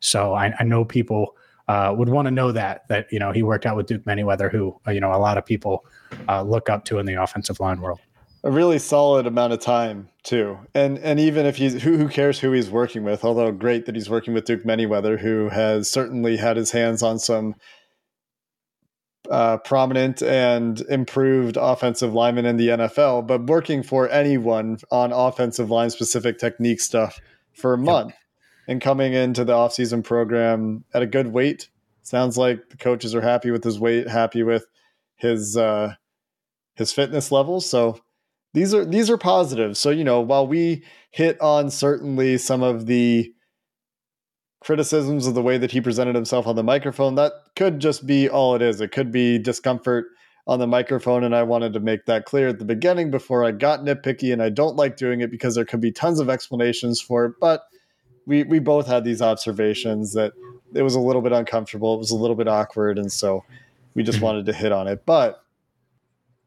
So 0.00 0.34
I, 0.34 0.52
I 0.60 0.64
know 0.64 0.84
people 0.84 1.36
uh, 1.68 1.94
would 1.96 2.08
want 2.08 2.26
to 2.26 2.30
know 2.30 2.52
that 2.52 2.86
that 2.88 3.06
you 3.10 3.18
know 3.18 3.32
he 3.32 3.42
worked 3.42 3.66
out 3.66 3.76
with 3.76 3.86
Duke 3.86 4.04
Manyweather, 4.04 4.50
who 4.50 4.78
uh, 4.86 4.90
you 4.90 5.00
know 5.00 5.12
a 5.12 5.18
lot 5.18 5.38
of 5.38 5.46
people 5.46 5.84
uh, 6.28 6.42
look 6.42 6.68
up 6.68 6.84
to 6.86 6.98
in 6.98 7.06
the 7.06 7.20
offensive 7.22 7.60
line 7.60 7.80
world. 7.80 8.00
A 8.42 8.50
really 8.50 8.78
solid 8.78 9.26
amount 9.26 9.54
of 9.54 9.60
time 9.60 10.08
too, 10.22 10.58
and 10.74 10.98
and 10.98 11.18
even 11.18 11.46
if 11.46 11.56
he's 11.56 11.82
who 11.82 11.96
who 11.96 12.08
cares 12.08 12.38
who 12.38 12.52
he's 12.52 12.70
working 12.70 13.02
with? 13.02 13.24
Although 13.24 13.50
great 13.52 13.86
that 13.86 13.94
he's 13.94 14.10
working 14.10 14.34
with 14.34 14.44
Duke 14.44 14.64
Manyweather, 14.64 15.18
who 15.18 15.48
has 15.48 15.90
certainly 15.90 16.36
had 16.36 16.56
his 16.58 16.70
hands 16.70 17.02
on 17.02 17.18
some 17.18 17.54
uh, 19.30 19.56
prominent 19.58 20.22
and 20.22 20.82
improved 20.82 21.56
offensive 21.58 22.12
linemen 22.12 22.44
in 22.44 22.58
the 22.58 22.68
NFL, 22.68 23.26
but 23.26 23.46
working 23.46 23.82
for 23.82 24.10
anyone 24.10 24.78
on 24.90 25.12
offensive 25.12 25.70
line 25.70 25.88
specific 25.88 26.38
technique 26.38 26.80
stuff 26.80 27.18
for 27.54 27.72
a 27.72 27.78
month 27.78 28.10
yep. 28.10 28.18
And 28.68 28.80
coming 28.80 29.12
into 29.12 29.44
the 29.44 29.52
offseason 29.52 30.04
program 30.04 30.84
at 30.94 31.02
a 31.02 31.06
good 31.06 31.28
weight. 31.28 31.68
Sounds 32.02 32.36
like 32.36 32.68
the 32.68 32.76
coaches 32.76 33.14
are 33.14 33.20
happy 33.20 33.50
with 33.50 33.64
his 33.64 33.78
weight, 33.78 34.08
happy 34.08 34.42
with 34.42 34.66
his 35.16 35.56
uh, 35.56 35.94
his 36.74 36.92
fitness 36.92 37.32
levels. 37.32 37.68
So 37.68 37.98
these 38.52 38.74
are 38.74 38.84
these 38.84 39.10
are 39.10 39.18
positives. 39.18 39.78
So 39.78 39.90
you 39.90 40.04
know, 40.04 40.20
while 40.20 40.46
we 40.46 40.84
hit 41.10 41.40
on 41.40 41.70
certainly 41.70 42.38
some 42.38 42.62
of 42.62 42.86
the 42.86 43.32
criticisms 44.64 45.26
of 45.26 45.34
the 45.34 45.42
way 45.42 45.58
that 45.58 45.70
he 45.70 45.80
presented 45.80 46.14
himself 46.14 46.46
on 46.46 46.56
the 46.56 46.62
microphone. 46.62 47.14
That 47.14 47.32
could 47.54 47.80
just 47.80 48.06
be 48.06 48.28
all 48.28 48.54
it 48.56 48.62
is. 48.62 48.80
It 48.80 48.92
could 48.92 49.12
be 49.12 49.38
discomfort 49.38 50.06
on 50.46 50.58
the 50.58 50.66
microphone. 50.66 51.22
And 51.22 51.36
I 51.36 51.42
wanted 51.42 51.74
to 51.74 51.80
make 51.80 52.06
that 52.06 52.24
clear 52.24 52.48
at 52.48 52.58
the 52.58 52.64
beginning 52.64 53.10
before 53.10 53.44
I 53.44 53.52
got 53.52 53.80
nitpicky. 53.80 54.32
And 54.32 54.42
I 54.42 54.48
don't 54.48 54.76
like 54.76 54.96
doing 54.96 55.20
it 55.20 55.30
because 55.30 55.54
there 55.54 55.66
could 55.66 55.82
be 55.82 55.92
tons 55.92 56.18
of 56.18 56.30
explanations 56.30 57.00
for 57.00 57.26
it. 57.26 57.34
But 57.40 57.62
we, 58.26 58.42
we 58.44 58.58
both 58.58 58.86
had 58.86 59.04
these 59.04 59.22
observations 59.22 60.12
that 60.14 60.32
it 60.74 60.82
was 60.82 60.94
a 60.94 61.00
little 61.00 61.22
bit 61.22 61.32
uncomfortable. 61.32 61.94
It 61.94 61.98
was 61.98 62.10
a 62.10 62.16
little 62.16 62.36
bit 62.36 62.48
awkward. 62.48 62.98
And 62.98 63.12
so 63.12 63.44
we 63.94 64.02
just 64.02 64.16
mm-hmm. 64.16 64.26
wanted 64.26 64.46
to 64.46 64.52
hit 64.52 64.72
on 64.72 64.88
it. 64.88 65.04
But 65.06 65.42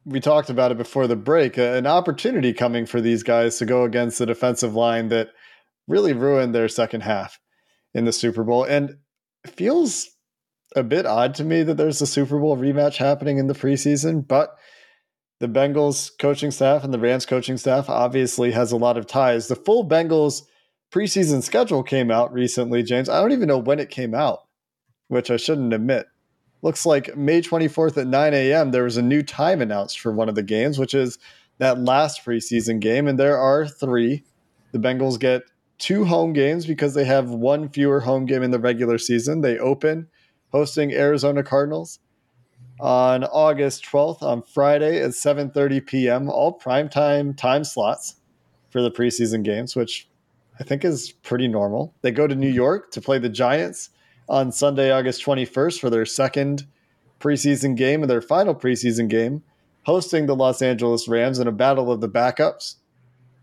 we 0.05 0.19
talked 0.19 0.49
about 0.49 0.71
it 0.71 0.77
before 0.77 1.07
the 1.07 1.15
break 1.15 1.57
an 1.57 1.85
opportunity 1.85 2.53
coming 2.53 2.85
for 2.85 3.01
these 3.01 3.23
guys 3.23 3.57
to 3.57 3.65
go 3.65 3.83
against 3.83 4.19
the 4.19 4.25
defensive 4.25 4.73
line 4.73 5.09
that 5.09 5.29
really 5.87 6.13
ruined 6.13 6.55
their 6.55 6.67
second 6.67 7.01
half 7.01 7.39
in 7.93 8.05
the 8.05 8.13
Super 8.13 8.43
Bowl. 8.43 8.63
And 8.63 8.97
it 9.43 9.51
feels 9.51 10.09
a 10.75 10.83
bit 10.83 11.05
odd 11.05 11.33
to 11.35 11.43
me 11.43 11.63
that 11.63 11.75
there's 11.75 12.01
a 12.01 12.07
Super 12.07 12.39
Bowl 12.39 12.57
rematch 12.57 12.97
happening 12.97 13.37
in 13.37 13.47
the 13.47 13.53
preseason, 13.53 14.25
but 14.25 14.55
the 15.39 15.47
Bengals 15.47 16.11
coaching 16.19 16.51
staff 16.51 16.83
and 16.83 16.93
the 16.93 16.99
Rams 16.99 17.25
coaching 17.25 17.57
staff 17.57 17.89
obviously 17.89 18.51
has 18.51 18.71
a 18.71 18.77
lot 18.77 18.97
of 18.97 19.07
ties. 19.07 19.47
The 19.47 19.55
full 19.55 19.87
Bengals 19.87 20.43
preseason 20.91 21.43
schedule 21.43 21.83
came 21.83 22.11
out 22.11 22.33
recently, 22.33 22.83
James. 22.83 23.09
I 23.09 23.19
don't 23.19 23.31
even 23.31 23.47
know 23.47 23.57
when 23.57 23.79
it 23.79 23.89
came 23.89 24.13
out, 24.13 24.45
which 25.07 25.29
I 25.31 25.37
shouldn't 25.37 25.73
admit. 25.73 26.07
Looks 26.61 26.85
like 26.85 27.15
May 27.15 27.41
24th 27.41 27.97
at 27.97 28.07
9 28.07 28.33
a.m., 28.33 28.71
there 28.71 28.83
was 28.83 28.97
a 28.97 29.01
new 29.01 29.21
time 29.21 29.61
announced 29.61 29.99
for 29.99 30.11
one 30.11 30.29
of 30.29 30.35
the 30.35 30.43
games, 30.43 30.79
which 30.79 30.93
is 30.93 31.19
that 31.59 31.79
last 31.79 32.25
preseason 32.25 32.79
game. 32.79 33.07
And 33.07 33.19
there 33.19 33.37
are 33.37 33.67
three. 33.67 34.23
The 34.71 34.79
Bengals 34.79 35.19
get 35.19 35.43
two 35.77 36.05
home 36.05 36.33
games 36.33 36.65
because 36.65 36.93
they 36.93 37.05
have 37.05 37.29
one 37.29 37.69
fewer 37.69 37.99
home 37.99 38.25
game 38.25 38.43
in 38.43 38.51
the 38.51 38.59
regular 38.59 38.97
season. 38.97 39.41
They 39.41 39.59
open 39.59 40.07
hosting 40.51 40.91
Arizona 40.93 41.43
Cardinals 41.43 41.99
on 42.79 43.23
August 43.23 43.85
12th 43.85 44.21
on 44.21 44.43
Friday 44.43 45.01
at 45.01 45.11
7:30 45.11 45.85
p.m. 45.85 46.29
All 46.29 46.57
primetime 46.57 47.35
time 47.35 47.63
slots 47.63 48.15
for 48.69 48.81
the 48.81 48.91
preseason 48.91 49.43
games, 49.43 49.75
which 49.75 50.09
I 50.59 50.63
think 50.63 50.83
is 50.83 51.11
pretty 51.11 51.47
normal. 51.47 51.93
They 52.01 52.11
go 52.11 52.27
to 52.27 52.35
New 52.35 52.49
York 52.49 52.91
to 52.91 53.01
play 53.01 53.19
the 53.19 53.29
Giants 53.29 53.89
on 54.27 54.51
Sunday, 54.51 54.91
August 54.91 55.23
21st 55.23 55.79
for 55.79 55.89
their 55.89 56.05
second 56.05 56.65
preseason 57.19 57.75
game 57.75 58.01
and 58.03 58.09
their 58.09 58.21
final 58.21 58.55
preseason 58.55 59.07
game, 59.07 59.43
hosting 59.83 60.25
the 60.25 60.35
Los 60.35 60.61
Angeles 60.61 61.07
Rams 61.07 61.39
in 61.39 61.47
a 61.47 61.51
battle 61.51 61.91
of 61.91 62.01
the 62.01 62.09
backups. 62.09 62.75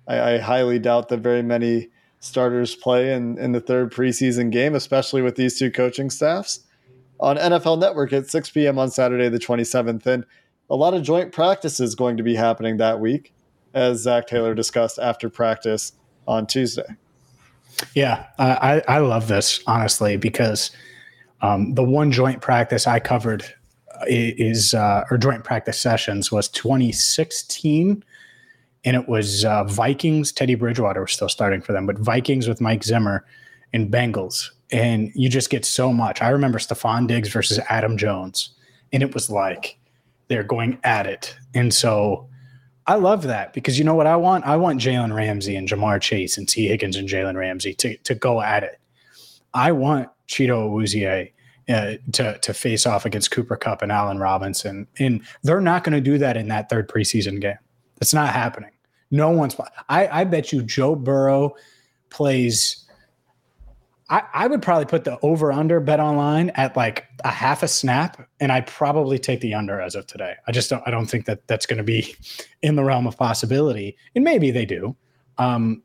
I, 0.06 0.34
I 0.34 0.38
highly 0.38 0.78
doubt 0.78 1.08
that 1.08 1.20
very 1.20 1.42
many 1.42 1.88
starters 2.20 2.74
play 2.74 3.12
in, 3.12 3.38
in 3.38 3.52
the 3.52 3.60
third 3.60 3.92
preseason 3.92 4.50
game, 4.50 4.74
especially 4.74 5.22
with 5.22 5.36
these 5.36 5.58
two 5.58 5.70
coaching 5.70 6.10
staffs 6.10 6.60
on 7.20 7.36
NFL 7.36 7.78
Network 7.78 8.12
at 8.12 8.28
6 8.28 8.50
p.m. 8.50 8.78
on 8.78 8.90
Saturday, 8.90 9.28
the 9.28 9.38
27th. 9.38 10.06
And 10.06 10.24
a 10.68 10.74
lot 10.74 10.94
of 10.94 11.02
joint 11.02 11.32
practices 11.32 11.94
going 11.94 12.16
to 12.16 12.22
be 12.22 12.34
happening 12.34 12.78
that 12.78 13.00
week, 13.00 13.32
as 13.72 14.02
Zac 14.02 14.26
Taylor 14.26 14.54
discussed 14.54 14.98
after 14.98 15.28
practice 15.28 15.92
on 16.26 16.46
Tuesday. 16.46 16.96
Yeah, 17.94 18.26
I, 18.38 18.82
I 18.88 18.98
love 18.98 19.28
this, 19.28 19.62
honestly, 19.66 20.16
because 20.16 20.70
um, 21.40 21.74
the 21.74 21.84
one 21.84 22.12
joint 22.12 22.40
practice 22.40 22.86
I 22.86 23.00
covered 23.00 23.44
uh, 23.90 24.04
is, 24.06 24.74
uh, 24.74 25.04
or 25.10 25.18
joint 25.18 25.44
practice 25.44 25.78
sessions 25.78 26.30
was 26.30 26.48
2016. 26.48 28.04
And 28.86 28.96
it 28.96 29.08
was 29.08 29.44
uh, 29.44 29.64
Vikings, 29.64 30.30
Teddy 30.30 30.54
Bridgewater 30.54 31.00
was 31.00 31.12
still 31.12 31.28
starting 31.28 31.60
for 31.62 31.72
them, 31.72 31.86
but 31.86 31.98
Vikings 31.98 32.48
with 32.48 32.60
Mike 32.60 32.84
Zimmer 32.84 33.24
and 33.72 33.90
Bengals 33.90 34.50
and 34.74 35.12
you 35.14 35.28
just 35.28 35.50
get 35.50 35.64
so 35.64 35.92
much. 35.92 36.20
I 36.22 36.30
remember 36.30 36.58
Stefon 36.58 37.06
Diggs 37.06 37.28
versus 37.28 37.60
Adam 37.68 37.96
Jones, 37.96 38.50
and 38.92 39.02
it 39.02 39.14
was 39.14 39.30
like 39.30 39.78
they're 40.28 40.42
going 40.42 40.78
at 40.82 41.06
it. 41.06 41.36
And 41.54 41.72
so 41.72 42.28
I 42.86 42.96
love 42.96 43.22
that 43.22 43.52
because 43.52 43.78
you 43.78 43.84
know 43.84 43.94
what 43.94 44.06
I 44.06 44.16
want? 44.16 44.44
I 44.44 44.56
want 44.56 44.80
Jalen 44.80 45.14
Ramsey 45.14 45.56
and 45.56 45.68
Ja'Marr 45.68 46.00
Chase 46.00 46.36
and 46.36 46.48
Tee 46.48 46.68
Higgins 46.68 46.96
and 46.96 47.08
Jalen 47.08 47.36
Ramsey 47.36 47.74
to, 47.74 47.96
to 47.98 48.14
go 48.14 48.42
at 48.42 48.62
it. 48.62 48.78
I 49.54 49.72
want 49.72 50.08
Chido 50.28 50.68
Awuzie 50.68 51.32
uh, 51.68 51.94
to 52.12 52.38
to 52.38 52.54
face 52.54 52.84
off 52.86 53.06
against 53.06 53.30
Cooper 53.30 53.56
Kupp 53.56 53.80
and 53.80 53.90
Allen 53.90 54.18
Robinson, 54.18 54.86
and 54.98 55.22
they're 55.42 55.60
not 55.60 55.84
going 55.84 55.94
to 55.94 56.00
do 56.00 56.18
that 56.18 56.36
in 56.36 56.48
that 56.48 56.68
third 56.68 56.88
preseason 56.88 57.40
game. 57.40 57.58
It's 58.00 58.12
not 58.12 58.32
happening. 58.34 58.70
No 59.10 59.30
one's. 59.30 59.56
I, 59.88 60.08
I 60.08 60.24
bet 60.24 60.52
you 60.52 60.62
Joe 60.62 60.94
Burrow 60.94 61.54
plays 62.10 62.83
I, 64.10 64.22
I 64.34 64.46
would 64.46 64.60
probably 64.60 64.84
put 64.84 65.04
the 65.04 65.18
over 65.22 65.50
under 65.50 65.80
bet 65.80 65.98
online 65.98 66.50
at 66.50 66.76
like 66.76 67.06
a 67.24 67.30
half 67.30 67.62
a 67.62 67.68
snap, 67.68 68.28
and 68.38 68.52
I 68.52 68.60
probably 68.62 69.18
take 69.18 69.40
the 69.40 69.54
under 69.54 69.80
as 69.80 69.94
of 69.94 70.06
today. 70.06 70.34
I 70.46 70.52
just 70.52 70.68
don't. 70.68 70.82
I 70.86 70.90
don't 70.90 71.06
think 71.06 71.24
that 71.26 71.46
that's 71.46 71.66
going 71.66 71.78
to 71.78 71.84
be 71.84 72.14
in 72.62 72.76
the 72.76 72.84
realm 72.84 73.06
of 73.06 73.16
possibility, 73.16 73.96
and 74.14 74.22
maybe 74.22 74.50
they 74.50 74.66
do. 74.66 74.94
Um, 75.38 75.82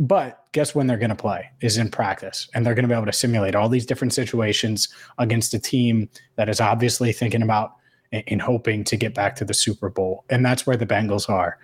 but 0.00 0.46
guess 0.52 0.74
when 0.74 0.88
they're 0.88 0.98
going 0.98 1.10
to 1.10 1.16
play 1.16 1.48
is 1.60 1.76
in 1.76 1.88
practice, 1.88 2.48
and 2.54 2.66
they're 2.66 2.74
going 2.74 2.82
to 2.82 2.88
be 2.88 2.94
able 2.94 3.06
to 3.06 3.12
simulate 3.12 3.54
all 3.54 3.68
these 3.68 3.86
different 3.86 4.12
situations 4.12 4.88
against 5.18 5.54
a 5.54 5.58
team 5.60 6.08
that 6.36 6.48
is 6.48 6.60
obviously 6.60 7.12
thinking 7.12 7.42
about 7.42 7.76
and 8.10 8.42
hoping 8.42 8.84
to 8.84 8.96
get 8.96 9.14
back 9.14 9.36
to 9.36 9.44
the 9.44 9.54
Super 9.54 9.88
Bowl, 9.88 10.24
and 10.28 10.44
that's 10.44 10.66
where 10.66 10.76
the 10.76 10.86
Bengals 10.86 11.30
are. 11.30 11.58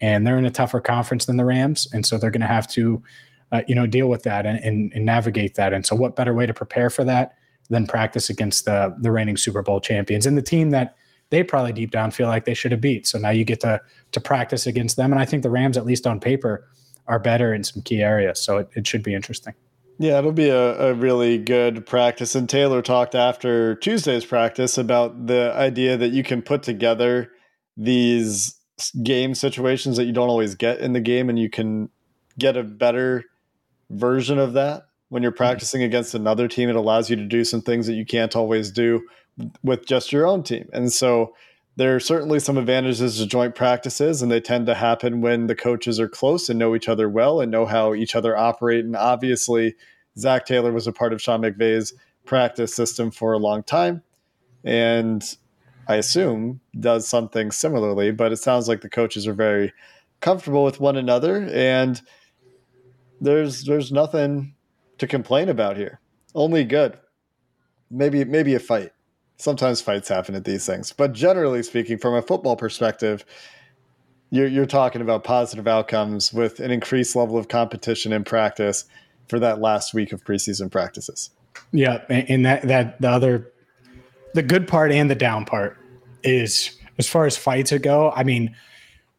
And 0.00 0.26
they're 0.26 0.38
in 0.38 0.46
a 0.46 0.50
tougher 0.50 0.80
conference 0.80 1.24
than 1.24 1.38
the 1.38 1.44
Rams, 1.44 1.88
and 1.92 2.04
so 2.04 2.18
they're 2.18 2.30
going 2.30 2.42
to 2.42 2.46
have 2.46 2.68
to 2.68 3.02
uh, 3.52 3.62
you 3.66 3.74
know, 3.74 3.86
deal 3.86 4.08
with 4.08 4.22
that 4.24 4.46
and, 4.46 4.58
and, 4.58 4.92
and 4.94 5.04
navigate 5.04 5.54
that. 5.54 5.72
And 5.72 5.86
so, 5.86 5.96
what 5.96 6.16
better 6.16 6.34
way 6.34 6.46
to 6.46 6.54
prepare 6.54 6.90
for 6.90 7.04
that 7.04 7.34
than 7.70 7.86
practice 7.86 8.30
against 8.30 8.64
the 8.64 8.94
the 8.98 9.10
reigning 9.10 9.36
Super 9.36 9.62
Bowl 9.62 9.80
champions 9.80 10.26
and 10.26 10.36
the 10.36 10.42
team 10.42 10.70
that 10.70 10.96
they 11.30 11.42
probably 11.42 11.72
deep 11.72 11.90
down 11.90 12.10
feel 12.10 12.28
like 12.28 12.44
they 12.44 12.54
should 12.54 12.72
have 12.72 12.80
beat. 12.80 13.06
So 13.06 13.18
now 13.18 13.30
you 13.30 13.44
get 13.44 13.60
to 13.60 13.80
to 14.12 14.20
practice 14.20 14.66
against 14.66 14.96
them, 14.96 15.12
and 15.12 15.20
I 15.20 15.24
think 15.24 15.42
the 15.42 15.50
Rams, 15.50 15.76
at 15.76 15.84
least 15.84 16.06
on 16.06 16.20
paper, 16.20 16.66
are 17.06 17.18
better 17.18 17.52
in 17.54 17.64
some 17.64 17.82
key 17.82 18.02
areas. 18.02 18.40
So 18.40 18.58
it, 18.58 18.68
it 18.74 18.86
should 18.86 19.02
be 19.02 19.14
interesting. 19.14 19.54
Yeah, 20.00 20.18
it'll 20.18 20.32
be 20.32 20.48
a, 20.48 20.90
a 20.90 20.94
really 20.94 21.38
good 21.38 21.84
practice. 21.84 22.36
And 22.36 22.48
Taylor 22.48 22.82
talked 22.82 23.16
after 23.16 23.74
Tuesday's 23.74 24.24
practice 24.24 24.78
about 24.78 25.26
the 25.26 25.52
idea 25.56 25.96
that 25.96 26.10
you 26.10 26.22
can 26.22 26.40
put 26.40 26.62
together 26.62 27.32
these 27.76 28.54
game 29.02 29.34
situations 29.34 29.96
that 29.96 30.04
you 30.04 30.12
don't 30.12 30.28
always 30.28 30.54
get 30.54 30.78
in 30.78 30.92
the 30.92 31.00
game, 31.00 31.28
and 31.28 31.38
you 31.38 31.50
can 31.50 31.90
get 32.38 32.56
a 32.56 32.62
better 32.62 33.24
version 33.90 34.38
of 34.38 34.54
that. 34.54 34.84
When 35.08 35.22
you're 35.22 35.32
mm-hmm. 35.32 35.38
practicing 35.38 35.82
against 35.82 36.14
another 36.14 36.48
team 36.48 36.68
it 36.68 36.76
allows 36.76 37.08
you 37.10 37.16
to 37.16 37.24
do 37.24 37.44
some 37.44 37.62
things 37.62 37.86
that 37.86 37.94
you 37.94 38.04
can't 38.04 38.36
always 38.36 38.70
do 38.70 39.06
with 39.62 39.86
just 39.86 40.12
your 40.12 40.26
own 40.26 40.42
team. 40.42 40.68
And 40.72 40.92
so 40.92 41.34
there 41.76 41.94
are 41.94 42.00
certainly 42.00 42.40
some 42.40 42.58
advantages 42.58 43.18
to 43.18 43.26
joint 43.26 43.54
practices 43.54 44.20
and 44.20 44.30
they 44.30 44.40
tend 44.40 44.66
to 44.66 44.74
happen 44.74 45.20
when 45.20 45.46
the 45.46 45.54
coaches 45.54 46.00
are 46.00 46.08
close 46.08 46.48
and 46.48 46.58
know 46.58 46.74
each 46.74 46.88
other 46.88 47.08
well 47.08 47.40
and 47.40 47.52
know 47.52 47.66
how 47.66 47.94
each 47.94 48.16
other 48.16 48.36
operate. 48.36 48.84
And 48.84 48.96
obviously 48.96 49.74
zac 50.18 50.46
taylor 50.46 50.72
was 50.72 50.88
a 50.88 50.92
part 50.92 51.12
of 51.12 51.22
sean 51.22 51.42
mcvay's 51.42 51.94
practice 52.24 52.74
system 52.74 53.08
for 53.08 53.32
a 53.32 53.38
long 53.38 53.62
time 53.62 54.02
and 54.64 55.36
i 55.86 55.94
assume 55.94 56.60
does 56.80 57.06
something 57.06 57.52
similarly 57.52 58.10
but 58.10 58.32
it 58.32 58.38
sounds 58.38 58.66
like 58.66 58.80
the 58.80 58.88
coaches 58.88 59.28
are 59.28 59.32
very 59.32 59.72
comfortable 60.20 60.64
with 60.64 60.80
one 60.80 60.96
another. 60.96 61.48
And 61.52 62.00
there's 63.20 63.64
there's 63.64 63.92
nothing 63.92 64.54
to 64.98 65.06
complain 65.06 65.48
about 65.48 65.76
here. 65.76 66.00
Only 66.34 66.64
good. 66.64 66.98
Maybe 67.90 68.24
maybe 68.24 68.54
a 68.54 68.60
fight. 68.60 68.92
Sometimes 69.36 69.80
fights 69.80 70.08
happen 70.08 70.34
at 70.34 70.44
these 70.44 70.66
things, 70.66 70.92
but 70.92 71.12
generally 71.12 71.62
speaking, 71.62 71.96
from 71.98 72.14
a 72.14 72.22
football 72.22 72.56
perspective, 72.56 73.24
you're 74.30 74.48
you're 74.48 74.66
talking 74.66 75.00
about 75.00 75.24
positive 75.24 75.68
outcomes 75.68 76.32
with 76.32 76.60
an 76.60 76.70
increased 76.70 77.14
level 77.14 77.38
of 77.38 77.48
competition 77.48 78.12
in 78.12 78.24
practice 78.24 78.84
for 79.28 79.38
that 79.38 79.60
last 79.60 79.94
week 79.94 80.12
of 80.12 80.24
preseason 80.24 80.70
practices. 80.70 81.30
Yeah, 81.72 82.02
and 82.08 82.44
that 82.46 82.62
that 82.62 83.00
the 83.00 83.08
other 83.08 83.52
the 84.34 84.42
good 84.42 84.68
part 84.68 84.92
and 84.92 85.10
the 85.10 85.14
down 85.14 85.44
part 85.44 85.78
is 86.22 86.76
as 86.98 87.08
far 87.08 87.26
as 87.26 87.36
fights 87.36 87.72
go. 87.78 88.10
I 88.10 88.24
mean, 88.24 88.54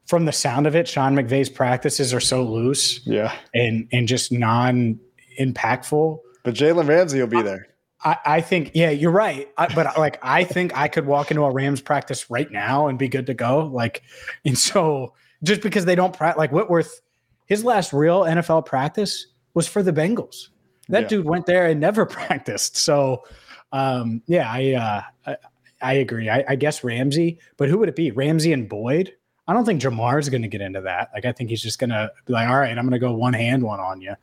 from 0.09 0.25
the 0.25 0.31
sound 0.31 0.65
of 0.65 0.75
it, 0.75 0.87
Sean 0.87 1.15
McVay's 1.15 1.49
practices 1.49 2.15
are 2.15 2.19
so 2.19 2.41
loose, 2.41 3.05
yeah, 3.05 3.31
and 3.53 3.87
and 3.91 4.07
just 4.07 4.31
non 4.31 4.99
impactful. 5.39 6.17
But 6.43 6.55
Jalen 6.55 6.87
Ramsey 6.87 7.19
will 7.19 7.27
be 7.27 7.43
there. 7.43 7.67
I, 8.03 8.17
I 8.25 8.41
think, 8.41 8.71
yeah, 8.73 8.89
you're 8.89 9.11
right. 9.11 9.49
I, 9.57 9.73
but 9.75 9.97
like, 9.97 10.19
I 10.23 10.45
think 10.45 10.75
I 10.75 10.87
could 10.87 11.05
walk 11.05 11.31
into 11.31 11.43
a 11.43 11.51
Rams 11.51 11.81
practice 11.81 12.29
right 12.29 12.49
now 12.49 12.87
and 12.87 12.97
be 12.97 13.09
good 13.09 13.27
to 13.27 13.33
go. 13.33 13.67
Like, 13.67 14.01
and 14.45 14.57
so 14.57 15.13
just 15.43 15.61
because 15.61 15.83
they 15.83 15.95
don't 15.95 16.15
practice, 16.15 16.39
like 16.39 16.51
Whitworth, 16.51 17.01
his 17.45 17.65
last 17.65 17.91
real 17.91 18.21
NFL 18.21 18.65
practice 18.65 19.27
was 19.53 19.67
for 19.67 19.83
the 19.83 19.91
Bengals. 19.91 20.47
That 20.87 21.03
yeah. 21.03 21.07
dude 21.09 21.25
went 21.25 21.45
there 21.45 21.67
and 21.67 21.79
never 21.81 22.05
practiced. 22.07 22.77
So, 22.77 23.25
um, 23.73 24.23
yeah, 24.27 24.49
I, 24.49 24.73
uh, 24.73 25.01
I, 25.27 25.37
I 25.81 25.93
agree. 25.95 26.29
I, 26.29 26.45
I 26.47 26.55
guess 26.55 26.85
Ramsey, 26.85 27.39
but 27.57 27.67
who 27.67 27.77
would 27.79 27.89
it 27.89 27.97
be? 27.97 28.11
Ramsey 28.11 28.53
and 28.53 28.69
Boyd? 28.69 29.13
I 29.49 29.53
don't 29.53 29.65
think 29.65 29.81
Ja'Marr 29.81 30.19
is 30.19 30.29
going 30.29 30.43
to 30.43 30.47
get 30.47 30.61
into 30.61 30.81
that. 30.81 31.09
Like, 31.11 31.25
I 31.25 31.31
think 31.31 31.49
he's 31.49 31.63
just 31.63 31.79
going 31.79 31.89
to 31.89 32.11
be 32.27 32.33
like, 32.33 32.47
all 32.47 32.59
right, 32.59 32.77
I'm 32.77 32.85
going 32.87 32.91
to 32.91 32.99
go 32.99 33.13
one 33.13 33.33
hand 33.33 33.63
one 33.63 33.79
on 33.79 33.99
you. 33.99 34.13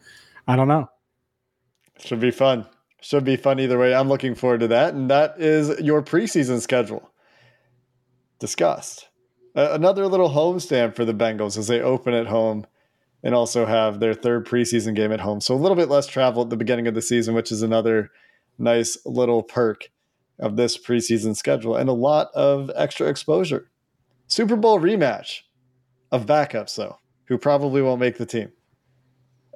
I 0.47 0.55
don't 0.55 0.69
know. 0.69 0.89
Should 1.99 2.21
be 2.21 2.31
fun. 2.31 2.65
Should 3.01 3.25
be 3.25 3.35
fun 3.35 3.59
either 3.59 3.77
way. 3.77 3.93
I'm 3.93 4.09
looking 4.09 4.37
forward 4.37 4.61
to 4.61 4.69
that. 4.69 4.95
And 4.95 5.11
that 5.11 5.35
is 5.41 5.81
your 5.81 6.01
preseason 6.01 6.61
schedule 6.61 7.11
discussed. 8.39 9.09
Uh, 9.57 9.71
another 9.73 10.07
little 10.07 10.29
home 10.29 10.59
homestand 10.59 10.95
for 10.95 11.05
the 11.05 11.13
Bengals 11.13 11.59
as 11.59 11.67
they 11.67 11.81
open 11.81 12.15
at 12.15 12.29
home 12.29 12.65
and 13.25 13.35
also 13.35 13.67
have 13.67 13.99
their 13.99 14.15
third 14.15 14.47
preseason 14.47 14.95
game 14.95 15.11
at 15.11 15.19
home. 15.19 15.41
So 15.41 15.57
a 15.57 15.59
little 15.59 15.77
bit 15.77 15.89
less 15.89 16.07
travel 16.07 16.45
at 16.45 16.51
the 16.51 16.57
beginning 16.57 16.87
of 16.87 16.95
the 16.95 17.03
season, 17.03 17.35
which 17.35 17.51
is 17.51 17.63
another 17.63 18.13
nice 18.59 18.97
little 19.05 19.43
perk 19.43 19.91
of 20.39 20.55
this 20.55 20.79
preseason 20.79 21.35
schedule 21.35 21.75
and 21.75 21.89
a 21.89 21.95
lot 21.95 22.29
of 22.33 22.71
extra 22.77 23.09
exposure. 23.09 23.73
Super 24.29 24.57
Bowl 24.57 24.81
rematch 24.81 25.41
of 26.13 26.27
backups, 26.27 26.77
though, 26.77 26.99
who 27.25 27.39
probably 27.39 27.83
won't 27.83 28.01
make 28.01 28.19
the 28.19 28.27
team. 28.27 28.53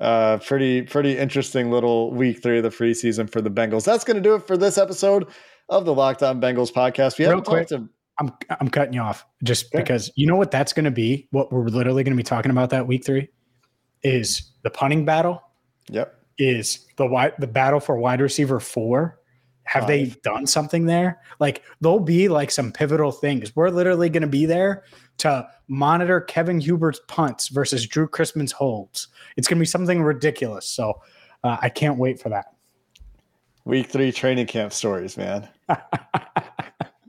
Uh, 0.01 0.39
pretty 0.39 0.83
pretty 0.83 1.19
interesting 1.19 1.71
little 1.71 2.11
week 2.15 2.43
three 2.43 2.57
of 2.59 2.63
the 2.63 2.71
preseason 2.71 3.31
for 3.31 3.43
the 3.43 3.51
Bengals. 3.51 3.85
That's 3.85 4.05
going 4.05 4.17
to 4.17 4.23
do 4.23 4.35
it 4.35 4.47
for 4.47 4.57
this 4.57 4.79
episode 4.79 5.27
of 5.69 5.85
the 5.85 5.93
Locked 5.95 6.23
On 6.23 6.41
Bengals 6.41 6.73
podcast. 6.73 7.19
We 7.19 7.27
Real 7.27 7.33
haven't 7.37 7.45
talked 7.45 7.69
to 7.69 7.89
I'm 8.19 8.31
I'm 8.61 8.69
cutting 8.69 8.95
you 8.95 9.01
off 9.03 9.27
just 9.45 9.67
Okay. 9.67 9.83
because 9.83 10.11
you 10.17 10.27
know 10.27 10.37
what 10.37 10.51
that's 10.51 10.73
going 10.73 10.87
to 10.87 10.91
be. 10.91 11.29
What 11.33 11.53
we're 11.53 11.65
literally 11.69 12.03
going 12.03 12.17
to 12.17 12.17
be 12.17 12.23
talking 12.23 12.51
about 12.51 12.71
that 12.71 12.87
week 12.87 13.05
three 13.05 13.29
is 14.03 14.53
the 14.63 14.71
punting 14.71 15.05
battle. 15.05 15.43
Yep. 15.91 16.15
Is 16.39 16.87
the 16.97 17.07
wide 17.07 17.35
the 17.39 17.47
battle 17.47 17.81
for 17.81 17.99
wide 17.99 18.23
receiver 18.23 18.59
four? 18.59 19.20
Have 19.71 19.87
they 19.87 20.07
done 20.25 20.47
something 20.47 20.87
there? 20.87 21.21
Like 21.39 21.63
there'll 21.81 22.01
be 22.01 22.29
like 22.29 22.51
some 22.51 22.73
pivotal 22.73 23.13
things. 23.13 23.55
We're 23.55 23.71
literally 23.71 24.09
going 24.09 24.23
to 24.23 24.27
be 24.27 24.45
there 24.45 24.83
to 25.19 25.47
monitor 25.69 26.21
Kevin 26.21 26.61
Huber's 26.61 27.01
punts 27.07 27.49
versus 27.49 27.87
Drew 27.87 28.09
Chrisman's 28.09 28.51
holds. 28.53 29.07
It's 29.37 29.47
going 29.47 29.59
to 29.59 29.63
be 29.63 29.67
something 29.67 30.03
ridiculous. 30.03 30.67
So 30.67 31.01
uh, 31.45 31.57
I 31.61 31.69
can't 31.69 31.99
wait 31.99 32.21
for 32.21 32.31
that. 32.31 32.47
Week 33.65 33.89
three 33.89 34.11
training 34.11 34.47
camp 34.47 34.73
stories, 34.73 35.17
man. 35.17 35.49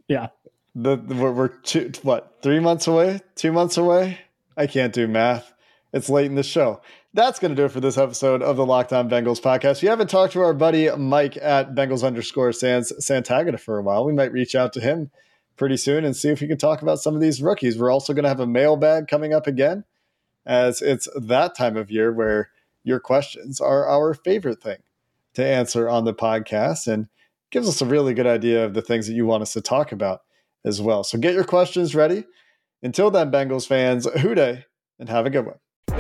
Yeah. 0.08 0.28
The, 0.76 0.97
the- 0.97 1.15
we're, 1.15 1.32
we're 1.32 1.47
two, 1.47 1.91
what 2.04 2.39
three 2.43 2.60
months 2.60 2.86
away, 2.86 3.21
two 3.36 3.54
months 3.54 3.78
away. 3.78 4.19
I 4.58 4.67
can't 4.67 4.91
do 4.93 5.08
math. 5.08 5.54
It's 5.93 6.10
late 6.10 6.26
in 6.26 6.36
the 6.36 6.43
show. 6.43 6.82
That's 7.13 7.39
going 7.39 7.52
to 7.52 7.56
do 7.58 7.65
it 7.65 7.74
for 7.74 7.82
this 7.82 7.97
episode 7.97 8.41
of 8.41 8.56
the 8.56 8.65
Locked 8.65 8.93
On 8.93 9.10
Bengals 9.10 9.41
podcast. 9.41 9.78
If 9.78 9.84
you 9.84 9.89
haven't 9.89 10.10
talked 10.10 10.32
to 10.32 10.39
our 10.39 10.54
buddy 10.54 10.89
Mike 10.95 11.36
at 11.36 11.76
Bengals 11.76 12.06
underscore 12.06 12.54
Sans 12.54 12.93
Santagata 13.02 13.60
for 13.60 13.78
a 13.78 13.84
while, 13.84 14.06
we 14.06 14.13
might 14.13 14.32
reach 14.32 14.56
out 14.56 14.71
to 14.74 14.80
him 14.80 15.12
pretty 15.58 15.76
soon 15.76 16.06
and 16.06 16.15
see 16.15 16.30
if 16.30 16.39
we 16.39 16.47
can 16.47 16.58
talk 16.58 16.82
about 16.82 17.00
some 17.00 17.13
of 17.13 17.19
these 17.19 17.41
rookies. 17.41 17.78
We're 17.78 17.91
also 17.91 18.13
going 18.13 18.24
to 18.24 18.30
have 18.30 18.39
a 18.39 18.47
mailbag 18.47 19.10
coming 19.10 19.34
up 19.34 19.45
again, 19.45 19.84
as 20.45 20.82
it's 20.82 21.10
that 21.13 21.54
time 21.54 21.76
of 21.76 21.91
year 21.91 22.13
where 22.13 22.50
your 22.86 23.02
questions 23.02 23.60
are 23.60 23.86
our 23.86 24.13
favorite 24.13 24.63
thing 24.63 24.78
to 25.34 25.45
answer 25.45 25.89
on 25.89 26.06
the 26.06 26.13
podcast 26.13 26.88
and 26.88 27.10
gives 27.50 27.67
us 27.67 27.82
a 27.82 27.86
really 27.86 28.13
good 28.13 28.26
idea 28.26 28.63
of 28.63 28.74
the 28.74 28.82
things 28.82 29.08
that 29.08 29.15
you 29.15 29.26
want 29.26 29.41
us 29.41 29.52
to 29.52 29.60
talk 29.60 29.91
about 29.91 30.21
as 30.63 30.82
well. 30.82 31.04
So 31.04 31.17
get 31.17 31.34
your 31.34 31.43
questions 31.43 31.93
ready. 31.93 32.24
Until 32.82 33.12
then, 33.12 33.32
Bengals 33.32 33.67
fans, 33.67 34.08
Who 34.21 34.34
Dey 34.34 34.63
and 34.97 35.10
have 35.10 35.26
a 35.26 35.30
good 35.30 35.45
one. 35.45 35.60